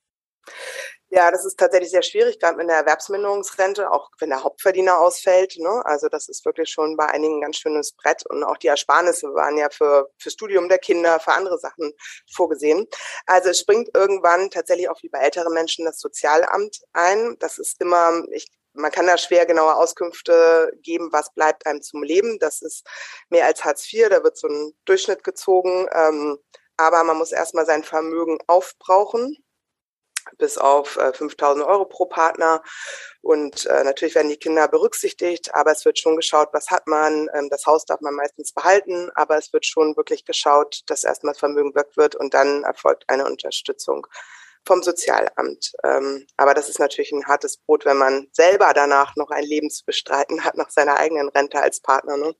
Ja, 1.10 1.30
das 1.30 1.46
ist 1.46 1.58
tatsächlich 1.58 1.90
sehr 1.90 2.02
schwierig, 2.02 2.38
gerade 2.38 2.58
mit 2.58 2.68
der 2.68 2.76
Erwerbsminderungsrente, 2.76 3.90
auch 3.90 4.10
wenn 4.18 4.28
der 4.28 4.44
Hauptverdiener 4.44 5.00
ausfällt. 5.00 5.56
Ne? 5.56 5.82
Also 5.86 6.08
das 6.08 6.28
ist 6.28 6.44
wirklich 6.44 6.68
schon 6.68 6.98
bei 6.98 7.06
einigen 7.06 7.38
ein 7.38 7.40
ganz 7.40 7.56
schönes 7.56 7.92
Brett. 7.92 8.26
Und 8.26 8.44
auch 8.44 8.58
die 8.58 8.66
Ersparnisse 8.66 9.32
waren 9.32 9.56
ja 9.56 9.70
für, 9.70 10.10
für 10.18 10.30
Studium 10.30 10.68
der 10.68 10.78
Kinder, 10.78 11.18
für 11.18 11.32
andere 11.32 11.58
Sachen 11.58 11.94
vorgesehen. 12.30 12.86
Also 13.24 13.48
es 13.48 13.60
springt 13.60 13.88
irgendwann 13.94 14.50
tatsächlich 14.50 14.90
auch 14.90 15.02
wie 15.02 15.08
bei 15.08 15.20
älteren 15.20 15.54
Menschen 15.54 15.86
das 15.86 15.98
Sozialamt 15.98 16.78
ein. 16.92 17.36
Das 17.38 17.58
ist 17.58 17.80
immer, 17.80 18.24
ich 18.30 18.46
man 18.74 18.92
kann 18.92 19.06
da 19.06 19.16
schwer 19.18 19.46
genaue 19.46 19.74
Auskünfte 19.76 20.70
geben, 20.82 21.08
was 21.10 21.32
bleibt 21.32 21.66
einem 21.66 21.82
zum 21.82 22.02
Leben. 22.02 22.38
Das 22.38 22.60
ist 22.62 22.86
mehr 23.30 23.46
als 23.46 23.64
Hartz 23.64 23.92
IV, 23.92 24.08
da 24.10 24.22
wird 24.22 24.36
so 24.36 24.46
ein 24.46 24.72
Durchschnitt 24.84 25.24
gezogen. 25.24 25.88
Ähm, 25.92 26.38
aber 26.76 27.02
man 27.02 27.16
muss 27.16 27.32
erstmal 27.32 27.66
sein 27.66 27.82
Vermögen 27.82 28.38
aufbrauchen 28.46 29.36
bis 30.36 30.58
auf 30.58 30.96
äh, 30.96 31.12
5000 31.12 31.64
Euro 31.64 31.84
pro 31.84 32.06
Partner. 32.06 32.62
Und 33.20 33.66
äh, 33.66 33.84
natürlich 33.84 34.14
werden 34.14 34.28
die 34.28 34.36
Kinder 34.36 34.68
berücksichtigt, 34.68 35.54
aber 35.54 35.72
es 35.72 35.84
wird 35.84 35.98
schon 35.98 36.16
geschaut, 36.16 36.48
was 36.52 36.70
hat 36.70 36.86
man. 36.86 37.28
Ähm, 37.34 37.48
das 37.50 37.66
Haus 37.66 37.84
darf 37.84 38.00
man 38.00 38.14
meistens 38.14 38.52
behalten, 38.52 39.10
aber 39.14 39.38
es 39.38 39.52
wird 39.52 39.66
schon 39.66 39.96
wirklich 39.96 40.24
geschaut, 40.24 40.82
dass 40.86 41.04
erstmal 41.04 41.32
das 41.32 41.40
Vermögen 41.40 41.74
weg 41.74 41.88
wird 41.96 42.14
und 42.16 42.34
dann 42.34 42.64
erfolgt 42.64 43.04
eine 43.08 43.26
Unterstützung 43.26 44.06
vom 44.64 44.82
Sozialamt. 44.82 45.72
Ähm, 45.82 46.26
aber 46.36 46.54
das 46.54 46.68
ist 46.68 46.78
natürlich 46.78 47.12
ein 47.12 47.26
hartes 47.26 47.56
Brot, 47.56 47.84
wenn 47.84 47.96
man 47.96 48.28
selber 48.32 48.72
danach 48.74 49.16
noch 49.16 49.30
ein 49.30 49.44
Leben 49.44 49.70
zu 49.70 49.84
bestreiten 49.84 50.44
hat 50.44 50.56
nach 50.56 50.70
seiner 50.70 50.98
eigenen 50.98 51.28
Rente 51.28 51.60
als 51.60 51.80
Partner. 51.80 52.16
Ne? 52.16 52.34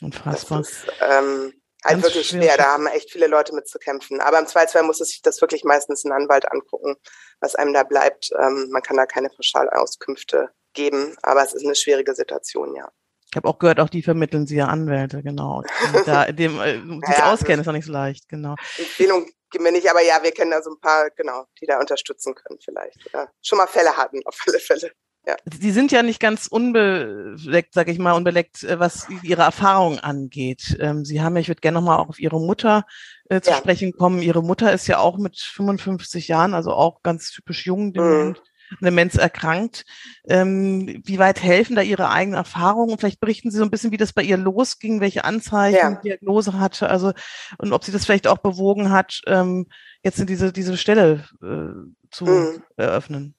Unfassbar. 0.00 0.58
Das 0.58 0.70
ist, 0.70 0.86
ähm, 1.00 1.60
halt 1.84 1.94
Ganz 1.94 2.04
wirklich 2.04 2.28
schwer. 2.28 2.42
schwer. 2.42 2.56
Da 2.56 2.64
haben 2.72 2.86
echt 2.86 3.10
viele 3.10 3.26
Leute 3.26 3.54
mit 3.54 3.68
zu 3.68 3.78
kämpfen. 3.78 4.20
Aber 4.20 4.38
im 4.38 4.46
Zweifelsfall 4.46 4.82
muss 4.82 5.00
es 5.00 5.10
sich 5.10 5.22
das 5.22 5.40
wirklich 5.40 5.64
meistens 5.64 6.04
ein 6.04 6.12
Anwalt 6.12 6.50
angucken, 6.50 6.96
was 7.40 7.54
einem 7.54 7.72
da 7.72 7.82
bleibt. 7.82 8.30
Ähm, 8.40 8.68
man 8.70 8.82
kann 8.82 8.96
da 8.96 9.06
keine 9.06 9.28
Pauschalauskünfte 9.28 10.50
geben, 10.72 11.16
aber 11.22 11.42
es 11.42 11.52
ist 11.52 11.64
eine 11.64 11.74
schwierige 11.74 12.14
Situation, 12.14 12.74
ja. 12.74 12.88
Ich 13.30 13.36
habe 13.36 13.48
auch 13.48 13.58
gehört, 13.58 13.80
auch 13.80 13.88
die 13.88 14.02
vermitteln 14.02 14.46
sie 14.46 14.56
ja 14.56 14.66
Anwälte, 14.66 15.22
genau. 15.22 15.62
da, 16.06 16.26
dem, 16.32 16.60
äh, 16.60 16.78
sich 17.06 17.18
ja, 17.18 17.32
auskennen 17.32 17.60
ist 17.60 17.68
auch 17.68 17.72
nicht 17.72 17.86
so 17.86 17.92
leicht, 17.92 18.28
genau. 18.28 18.54
Empfehlung 18.78 19.28
geben 19.50 19.64
wir 19.64 19.72
nicht, 19.72 19.88
aber 19.88 20.02
ja, 20.02 20.22
wir 20.22 20.32
kennen 20.32 20.50
da 20.50 20.62
so 20.62 20.70
ein 20.70 20.80
paar, 20.80 21.10
genau, 21.10 21.46
die 21.60 21.66
da 21.66 21.80
unterstützen 21.80 22.34
können 22.34 22.58
vielleicht. 22.62 23.06
Oder 23.06 23.30
schon 23.42 23.58
mal 23.58 23.66
Fälle 23.66 23.96
hatten, 23.96 24.20
auf 24.24 24.38
alle 24.46 24.58
Fälle. 24.58 24.92
Ja. 25.26 25.36
Die 25.46 25.70
sind 25.70 25.90
ja 25.90 26.02
nicht 26.02 26.20
ganz 26.20 26.46
unbeleckt, 26.46 27.72
sage 27.72 27.90
ich 27.90 27.98
mal, 27.98 28.12
unbeleckt, 28.12 28.62
äh, 28.62 28.78
was 28.78 29.06
ihre 29.22 29.42
Erfahrungen 29.42 29.98
angeht. 29.98 30.76
Ähm, 30.80 31.04
Sie 31.04 31.22
haben 31.22 31.34
ja, 31.36 31.40
ich 31.40 31.48
würde 31.48 31.62
gerne 31.62 31.76
nochmal 31.76 31.98
auch 31.98 32.10
auf 32.10 32.18
Ihre 32.18 32.40
Mutter 32.40 32.84
äh, 33.30 33.40
zu 33.40 33.50
ja. 33.50 33.56
sprechen 33.56 33.92
kommen. 33.92 34.20
Ihre 34.20 34.42
Mutter 34.42 34.72
ist 34.72 34.86
ja 34.86 34.98
auch 34.98 35.16
mit 35.16 35.38
55 35.38 36.28
Jahren, 36.28 36.52
also 36.52 36.72
auch 36.72 37.02
ganz 37.02 37.30
typisch 37.30 37.64
jung, 37.64 37.92
mhm. 37.96 38.36
Demenz 38.80 39.14
erkrankt. 39.16 39.84
Ähm, 40.28 41.02
wie 41.04 41.18
weit 41.18 41.42
helfen 41.42 41.76
da 41.76 41.82
Ihre 41.82 42.10
eigenen 42.10 42.36
Erfahrungen? 42.36 42.92
Und 42.92 43.00
vielleicht 43.00 43.20
berichten 43.20 43.50
Sie 43.50 43.58
so 43.58 43.64
ein 43.64 43.70
bisschen, 43.70 43.92
wie 43.92 43.96
das 43.96 44.12
bei 44.12 44.22
ihr 44.22 44.36
losging, 44.36 45.00
welche 45.00 45.24
Anzeichen, 45.24 45.76
ja. 45.76 46.00
Diagnose 46.02 46.58
hatte, 46.58 46.88
also 46.88 47.12
und 47.58 47.72
ob 47.72 47.84
sie 47.84 47.92
das 47.92 48.04
vielleicht 48.04 48.26
auch 48.26 48.38
bewogen 48.38 48.90
hat, 48.90 49.22
ähm, 49.26 49.68
jetzt 50.02 50.18
in 50.18 50.26
diese 50.26 50.52
diese 50.52 50.76
Stelle 50.76 51.24
äh, 51.42 51.90
zu 52.10 52.24
mhm. 52.24 52.62
eröffnen. 52.76 53.34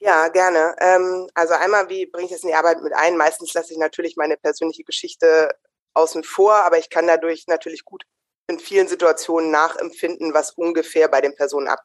Ja, 0.00 0.28
gerne. 0.28 0.76
Ähm, 0.78 1.28
also 1.34 1.54
einmal, 1.54 1.88
wie 1.88 2.06
bringe 2.06 2.26
ich 2.26 2.32
das 2.32 2.42
in 2.42 2.48
die 2.48 2.54
Arbeit 2.54 2.82
mit 2.82 2.92
ein? 2.94 3.16
Meistens 3.16 3.52
lasse 3.54 3.72
ich 3.72 3.78
natürlich 3.78 4.16
meine 4.16 4.36
persönliche 4.36 4.84
Geschichte 4.84 5.50
außen 5.94 6.22
vor, 6.22 6.54
aber 6.54 6.78
ich 6.78 6.88
kann 6.88 7.06
dadurch 7.08 7.46
natürlich 7.48 7.84
gut 7.84 8.04
in 8.48 8.60
vielen 8.60 8.86
Situationen 8.88 9.50
nachempfinden, 9.50 10.32
was 10.34 10.52
ungefähr 10.52 11.08
bei 11.08 11.20
den 11.20 11.34
Personen 11.34 11.66
ab 11.68 11.80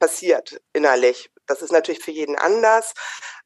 passiert 0.00 0.60
innerlich. 0.72 1.30
Das 1.46 1.62
ist 1.62 1.72
natürlich 1.72 2.02
für 2.04 2.10
jeden 2.10 2.36
anders, 2.36 2.92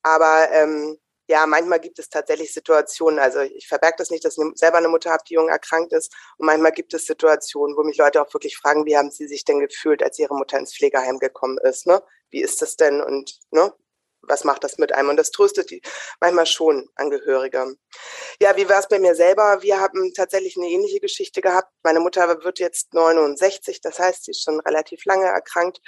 aber 0.02 0.48
ähm, 0.52 0.98
ja, 1.29 1.44
manchmal 1.46 1.81
gibt 1.81 1.98
es 1.98 2.09
tatsächlich 2.09 2.52
Situationen, 2.55 3.18
also 3.18 3.40
ich 3.40 3.66
verberge 3.68 3.96
das 3.98 4.11
nicht, 4.11 4.24
dass 4.24 4.38
ich 4.38 4.44
selber 4.55 4.79
eine 4.79 4.88
Mutter 4.88 5.11
habe, 5.11 5.24
die 5.29 5.35
jung 5.35 5.48
erkrankt 5.48 5.92
ist. 5.92 6.14
Und 6.38 6.46
manchmal 6.46 6.70
gibt 6.72 6.94
es 6.94 7.05
Situationen, 7.07 7.76
wo 7.76 7.83
mich 7.83 7.98
Leute 7.98 8.22
auch 8.22 8.33
wirklich 8.33 8.57
fragen, 8.57 8.87
wie 8.87 8.96
haben 8.96 9.11
sie 9.11 9.26
sich 9.26 9.44
denn 9.44 9.59
gefühlt, 9.61 10.02
als 10.05 10.18
ihre 10.20 10.35
Mutter 10.37 10.57
ins 10.59 10.74
Pflegeheim 10.76 11.18
gekommen 11.18 11.59
ist, 11.59 11.87
ne? 11.87 12.00
Wie 12.31 12.42
ist 12.42 12.62
das 12.62 12.76
denn? 12.76 13.00
Und 13.02 13.38
ne, 13.50 13.72
was 14.29 14.45
macht 14.45 14.65
das 14.65 14.79
mit 14.79 14.93
einem? 14.93 15.11
Und 15.11 15.17
das 15.17 15.31
tröstet 15.31 15.71
die 15.71 15.83
manchmal 16.21 16.47
schon 16.47 16.89
Angehörige. 16.95 17.77
Ja, 18.41 18.57
wie 18.57 18.69
war 18.69 18.79
es 18.79 18.89
bei 18.89 18.99
mir 18.99 19.15
selber? 19.15 19.59
Wir 19.62 19.81
haben 19.81 20.12
tatsächlich 20.15 20.57
eine 20.57 20.69
ähnliche 20.69 21.01
Geschichte 21.01 21.41
gehabt. 21.41 21.73
Meine 21.83 22.01
Mutter 22.01 22.29
wird 22.45 22.59
jetzt 22.59 22.95
69, 22.95 23.81
das 23.81 23.99
heißt, 23.99 24.25
sie 24.25 24.33
ist 24.33 24.43
schon 24.43 24.61
relativ 24.61 25.05
lange 25.05 25.27
erkrankt. 25.27 25.81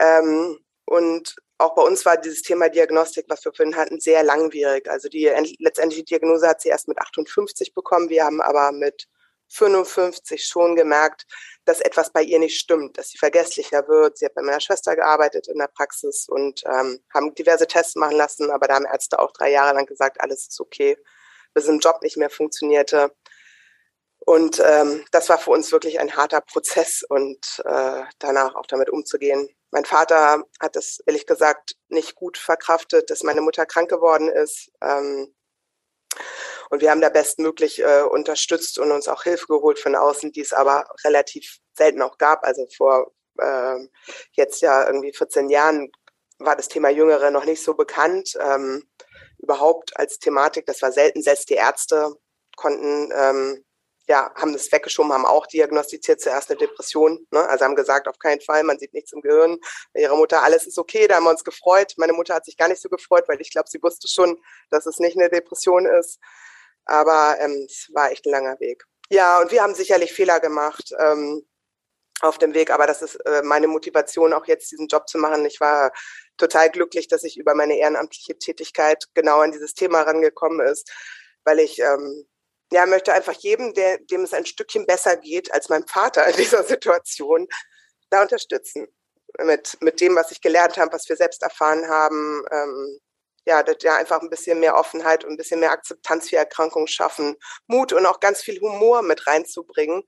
Ähm, 0.00 0.58
und 0.86 1.36
auch 1.58 1.74
bei 1.74 1.82
uns 1.82 2.04
war 2.04 2.16
dieses 2.16 2.42
Thema 2.42 2.68
Diagnostik, 2.68 3.26
was 3.28 3.44
wir 3.44 3.52
vorhin 3.54 3.76
hatten, 3.76 4.00
sehr 4.00 4.22
langwierig. 4.22 4.88
Also 4.90 5.08
die 5.08 5.30
letztendliche 5.58 6.04
Diagnose 6.04 6.48
hat 6.48 6.60
sie 6.60 6.68
erst 6.68 6.88
mit 6.88 6.98
58 6.98 7.74
bekommen. 7.74 8.08
Wir 8.08 8.24
haben 8.24 8.40
aber 8.40 8.72
mit 8.72 9.06
55 9.48 10.44
schon 10.44 10.74
gemerkt, 10.74 11.26
dass 11.64 11.80
etwas 11.80 12.12
bei 12.12 12.22
ihr 12.22 12.38
nicht 12.38 12.58
stimmt, 12.58 12.98
dass 12.98 13.08
sie 13.08 13.18
vergesslicher 13.18 13.88
wird. 13.88 14.18
Sie 14.18 14.26
hat 14.26 14.34
bei 14.34 14.42
meiner 14.42 14.60
Schwester 14.60 14.94
gearbeitet 14.96 15.48
in 15.48 15.58
der 15.58 15.68
Praxis 15.68 16.26
und 16.28 16.62
ähm, 16.66 17.00
haben 17.12 17.34
diverse 17.34 17.66
Tests 17.66 17.96
machen 17.96 18.16
lassen, 18.16 18.50
aber 18.50 18.68
da 18.68 18.74
haben 18.74 18.86
Ärzte 18.86 19.18
auch 19.18 19.32
drei 19.32 19.50
Jahre 19.50 19.74
lang 19.74 19.86
gesagt, 19.86 20.20
alles 20.20 20.46
ist 20.48 20.60
okay, 20.60 20.96
bis 21.54 21.66
im 21.66 21.78
Job 21.78 22.02
nicht 22.02 22.16
mehr 22.16 22.30
funktionierte. 22.30 23.14
Und 24.26 24.60
ähm, 24.64 25.04
das 25.10 25.28
war 25.28 25.38
für 25.38 25.50
uns 25.50 25.70
wirklich 25.70 26.00
ein 26.00 26.16
harter 26.16 26.40
Prozess 26.40 27.04
und 27.06 27.62
äh, 27.64 28.02
danach 28.18 28.54
auch 28.54 28.66
damit 28.66 28.88
umzugehen. 28.88 29.48
Mein 29.70 29.84
Vater 29.84 30.44
hat 30.60 30.76
es 30.76 31.00
ehrlich 31.04 31.26
gesagt 31.26 31.76
nicht 31.88 32.14
gut 32.14 32.38
verkraftet, 32.38 33.10
dass 33.10 33.22
meine 33.22 33.42
Mutter 33.42 33.66
krank 33.66 33.90
geworden 33.90 34.28
ist. 34.28 34.70
Ähm, 34.80 35.34
und 36.70 36.80
wir 36.80 36.90
haben 36.90 37.00
da 37.00 37.08
bestmöglich 37.08 37.80
äh, 37.80 38.02
unterstützt 38.02 38.78
und 38.78 38.90
uns 38.90 39.08
auch 39.08 39.22
Hilfe 39.22 39.46
geholt 39.46 39.78
von 39.78 39.94
außen, 39.94 40.32
die 40.32 40.40
es 40.40 40.52
aber 40.52 40.86
relativ 41.04 41.58
selten 41.72 42.02
auch 42.02 42.18
gab. 42.18 42.44
Also 42.44 42.66
vor 42.76 43.12
äh, 43.38 43.78
jetzt 44.32 44.60
ja 44.62 44.86
irgendwie 44.86 45.12
14 45.12 45.50
Jahren 45.50 45.90
war 46.38 46.56
das 46.56 46.68
Thema 46.68 46.88
Jüngere 46.88 47.30
noch 47.30 47.44
nicht 47.44 47.62
so 47.62 47.74
bekannt. 47.74 48.36
Ähm, 48.40 48.88
überhaupt 49.38 49.96
als 49.96 50.18
Thematik, 50.18 50.66
das 50.66 50.82
war 50.82 50.92
selten. 50.92 51.22
Selbst 51.22 51.50
die 51.50 51.54
Ärzte 51.54 52.14
konnten 52.56 53.12
ähm, 53.16 53.64
ja, 54.06 54.30
haben 54.34 54.52
das 54.52 54.70
weggeschoben, 54.70 55.12
haben 55.12 55.24
auch 55.24 55.46
diagnostiziert 55.46 56.20
zuerst 56.20 56.50
eine 56.50 56.58
Depression. 56.58 57.26
Ne? 57.30 57.48
Also 57.48 57.64
haben 57.64 57.74
gesagt, 57.74 58.06
auf 58.06 58.18
keinen 58.18 58.40
Fall, 58.40 58.62
man 58.62 58.78
sieht 58.78 58.92
nichts 58.92 59.12
im 59.12 59.22
Gehirn. 59.22 59.58
Bei 59.94 60.00
ihrer 60.00 60.16
Mutter, 60.16 60.42
alles 60.42 60.66
ist 60.66 60.78
okay, 60.78 61.06
da 61.08 61.16
haben 61.16 61.24
wir 61.24 61.30
uns 61.30 61.44
gefreut. 61.44 61.94
Meine 61.96 62.12
Mutter 62.12 62.34
hat 62.34 62.44
sich 62.44 62.56
gar 62.56 62.68
nicht 62.68 62.82
so 62.82 62.88
gefreut, 62.88 63.24
weil 63.28 63.40
ich 63.40 63.50
glaube, 63.50 63.68
sie 63.68 63.82
wusste 63.82 64.08
schon, 64.08 64.38
dass 64.70 64.86
es 64.86 64.98
nicht 64.98 65.16
eine 65.16 65.30
Depression 65.30 65.86
ist. 65.86 66.18
Aber 66.84 67.36
ähm, 67.40 67.66
es 67.68 67.88
war 67.92 68.10
echt 68.10 68.26
ein 68.26 68.32
langer 68.32 68.58
Weg. 68.60 68.84
Ja, 69.10 69.40
und 69.40 69.50
wir 69.50 69.62
haben 69.62 69.74
sicherlich 69.74 70.12
Fehler 70.12 70.40
gemacht 70.40 70.92
ähm, 70.98 71.46
auf 72.20 72.38
dem 72.38 72.54
Weg, 72.54 72.70
aber 72.70 72.86
das 72.86 73.02
ist 73.02 73.16
äh, 73.26 73.42
meine 73.42 73.68
Motivation, 73.68 74.32
auch 74.32 74.46
jetzt 74.46 74.70
diesen 74.70 74.88
Job 74.88 75.08
zu 75.08 75.18
machen. 75.18 75.44
Ich 75.44 75.60
war 75.60 75.92
total 76.36 76.70
glücklich, 76.70 77.08
dass 77.08 77.24
ich 77.24 77.36
über 77.36 77.54
meine 77.54 77.78
ehrenamtliche 77.78 78.38
Tätigkeit 78.38 79.04
genau 79.14 79.40
an 79.40 79.52
dieses 79.52 79.74
Thema 79.74 80.02
rangekommen 80.02 80.66
ist, 80.66 80.90
weil 81.44 81.60
ich 81.60 81.80
ähm, 81.80 82.26
ja, 82.72 82.86
möchte 82.86 83.12
einfach 83.12 83.34
jedem, 83.34 83.74
der, 83.74 83.98
dem 83.98 84.22
es 84.22 84.32
ein 84.32 84.46
Stückchen 84.46 84.86
besser 84.86 85.16
geht 85.16 85.52
als 85.52 85.68
mein 85.68 85.86
Vater 85.86 86.26
in 86.26 86.36
dieser 86.36 86.64
Situation, 86.64 87.46
da 88.10 88.22
unterstützen. 88.22 88.88
Mit, 89.42 89.76
mit 89.80 90.00
dem, 90.00 90.14
was 90.14 90.30
ich 90.30 90.40
gelernt 90.40 90.76
habe, 90.76 90.92
was 90.92 91.08
wir 91.08 91.16
selbst 91.16 91.42
erfahren 91.42 91.88
haben, 91.88 92.44
ähm, 92.52 93.00
ja, 93.46 93.64
ja, 93.80 93.96
einfach 93.96 94.20
ein 94.20 94.30
bisschen 94.30 94.60
mehr 94.60 94.76
Offenheit 94.76 95.24
und 95.24 95.32
ein 95.32 95.36
bisschen 95.36 95.60
mehr 95.60 95.72
Akzeptanz 95.72 96.30
für 96.30 96.36
Erkrankungen 96.36 96.88
schaffen, 96.88 97.36
Mut 97.66 97.92
und 97.92 98.06
auch 98.06 98.20
ganz 98.20 98.40
viel 98.40 98.60
Humor 98.60 99.02
mit 99.02 99.26
reinzubringen, 99.26 100.02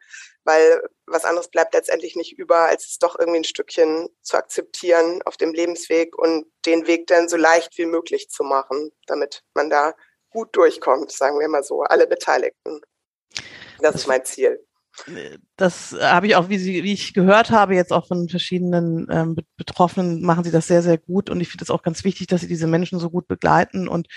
weil 0.45 0.83
was 1.07 1.25
anderes 1.25 1.49
bleibt 1.49 1.75
letztendlich 1.75 2.17
nicht 2.17 2.39
über, 2.39 2.61
als 2.61 2.87
es 2.87 2.99
doch 2.99 3.19
irgendwie 3.19 3.41
ein 3.41 3.45
Stückchen 3.45 4.09
zu 4.23 4.37
akzeptieren 4.37 5.23
auf 5.25 5.37
dem 5.37 5.53
Lebensweg 5.53 6.17
und 6.19 6.51
den 6.65 6.87
Weg 6.87 7.07
dann 7.09 7.29
so 7.29 7.37
leicht 7.37 7.77
wie 7.79 7.87
möglich 7.87 8.29
zu 8.31 8.43
machen, 8.43 8.91
damit 9.07 9.43
man 9.55 9.71
da 9.71 9.95
gut 10.31 10.55
durchkommt, 10.57 11.13
sagen 11.13 11.39
wir 11.39 11.49
mal 11.49 11.63
so, 11.63 11.83
alle 11.83 12.07
Beteiligten. 12.07 12.81
Das 13.81 13.95
ist 13.95 14.07
mein 14.07 14.25
Ziel. 14.25 14.66
Das 15.57 15.97
habe 16.01 16.27
ich 16.27 16.37
auch, 16.37 16.49
wie, 16.49 16.59
Sie, 16.59 16.83
wie 16.83 16.93
ich 16.93 17.15
gehört 17.15 17.51
habe, 17.51 17.75
jetzt 17.75 17.93
auch 17.93 18.07
von 18.07 18.29
verschiedenen 18.29 19.07
ähm, 19.11 19.37
Betroffenen, 19.57 20.23
machen 20.23 20.45
Sie 20.45 20.51
das 20.51 20.67
sehr, 20.67 20.83
sehr 20.83 20.99
gut. 20.99 21.31
Und 21.31 21.41
ich 21.41 21.49
finde 21.49 21.65
es 21.65 21.71
auch 21.71 21.83
ganz 21.83 22.05
wichtig, 22.05 22.27
dass 22.27 22.41
Sie 22.41 22.49
diese 22.49 22.67
Menschen 22.67 22.99
so 22.99 23.11
gut 23.11 23.29
begleiten 23.29 23.89
und 23.89 24.09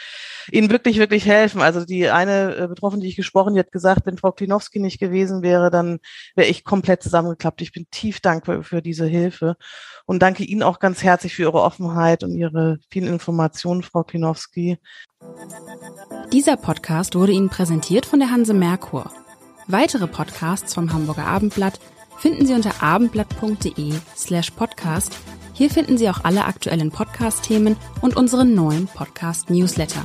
ihnen 0.51 0.69
wirklich, 0.69 0.97
wirklich 0.97 1.25
helfen. 1.25 1.61
Also 1.61 1.85
die 1.85 2.09
eine 2.09 2.55
äh, 2.55 2.67
Betroffene, 2.67 3.01
die 3.01 3.09
ich 3.09 3.15
gesprochen, 3.15 3.53
die 3.53 3.59
hat 3.59 3.71
gesagt, 3.71 4.05
wenn 4.05 4.17
Frau 4.17 4.31
Klinowski 4.31 4.79
nicht 4.79 4.99
gewesen 4.99 5.41
wäre, 5.41 5.69
dann 5.69 5.99
wäre 6.35 6.49
ich 6.49 6.63
komplett 6.63 7.03
zusammengeklappt. 7.03 7.61
Ich 7.61 7.71
bin 7.71 7.87
tief 7.91 8.19
dankbar 8.19 8.63
für 8.63 8.81
diese 8.81 9.05
Hilfe 9.05 9.55
und 10.05 10.21
danke 10.21 10.43
Ihnen 10.43 10.63
auch 10.63 10.79
ganz 10.79 11.03
herzlich 11.03 11.35
für 11.35 11.43
Ihre 11.43 11.61
Offenheit 11.61 12.23
und 12.23 12.35
Ihre 12.35 12.79
vielen 12.89 13.07
Informationen, 13.07 13.83
Frau 13.83 14.03
Klinowski. 14.03 14.77
Dieser 16.31 16.57
Podcast 16.57 17.15
wurde 17.15 17.33
Ihnen 17.33 17.49
präsentiert 17.49 18.05
von 18.05 18.19
der 18.19 18.31
Hanse 18.31 18.53
Merkur. 18.53 19.11
Weitere 19.71 20.07
Podcasts 20.07 20.73
vom 20.73 20.91
Hamburger 20.91 21.27
Abendblatt 21.27 21.79
finden 22.17 22.47
Sie 22.47 22.55
unter 22.55 22.81
abendblatt.de 22.81 23.93
slash 24.17 24.49
podcast. 24.49 25.15
Hier 25.53 25.69
finden 25.69 25.95
Sie 25.95 26.09
auch 26.09 26.23
alle 26.23 26.45
aktuellen 26.45 26.89
Podcast-Themen 26.89 27.77
und 28.01 28.17
unseren 28.17 28.55
neuen 28.55 28.87
Podcast-Newsletter. 28.87 30.01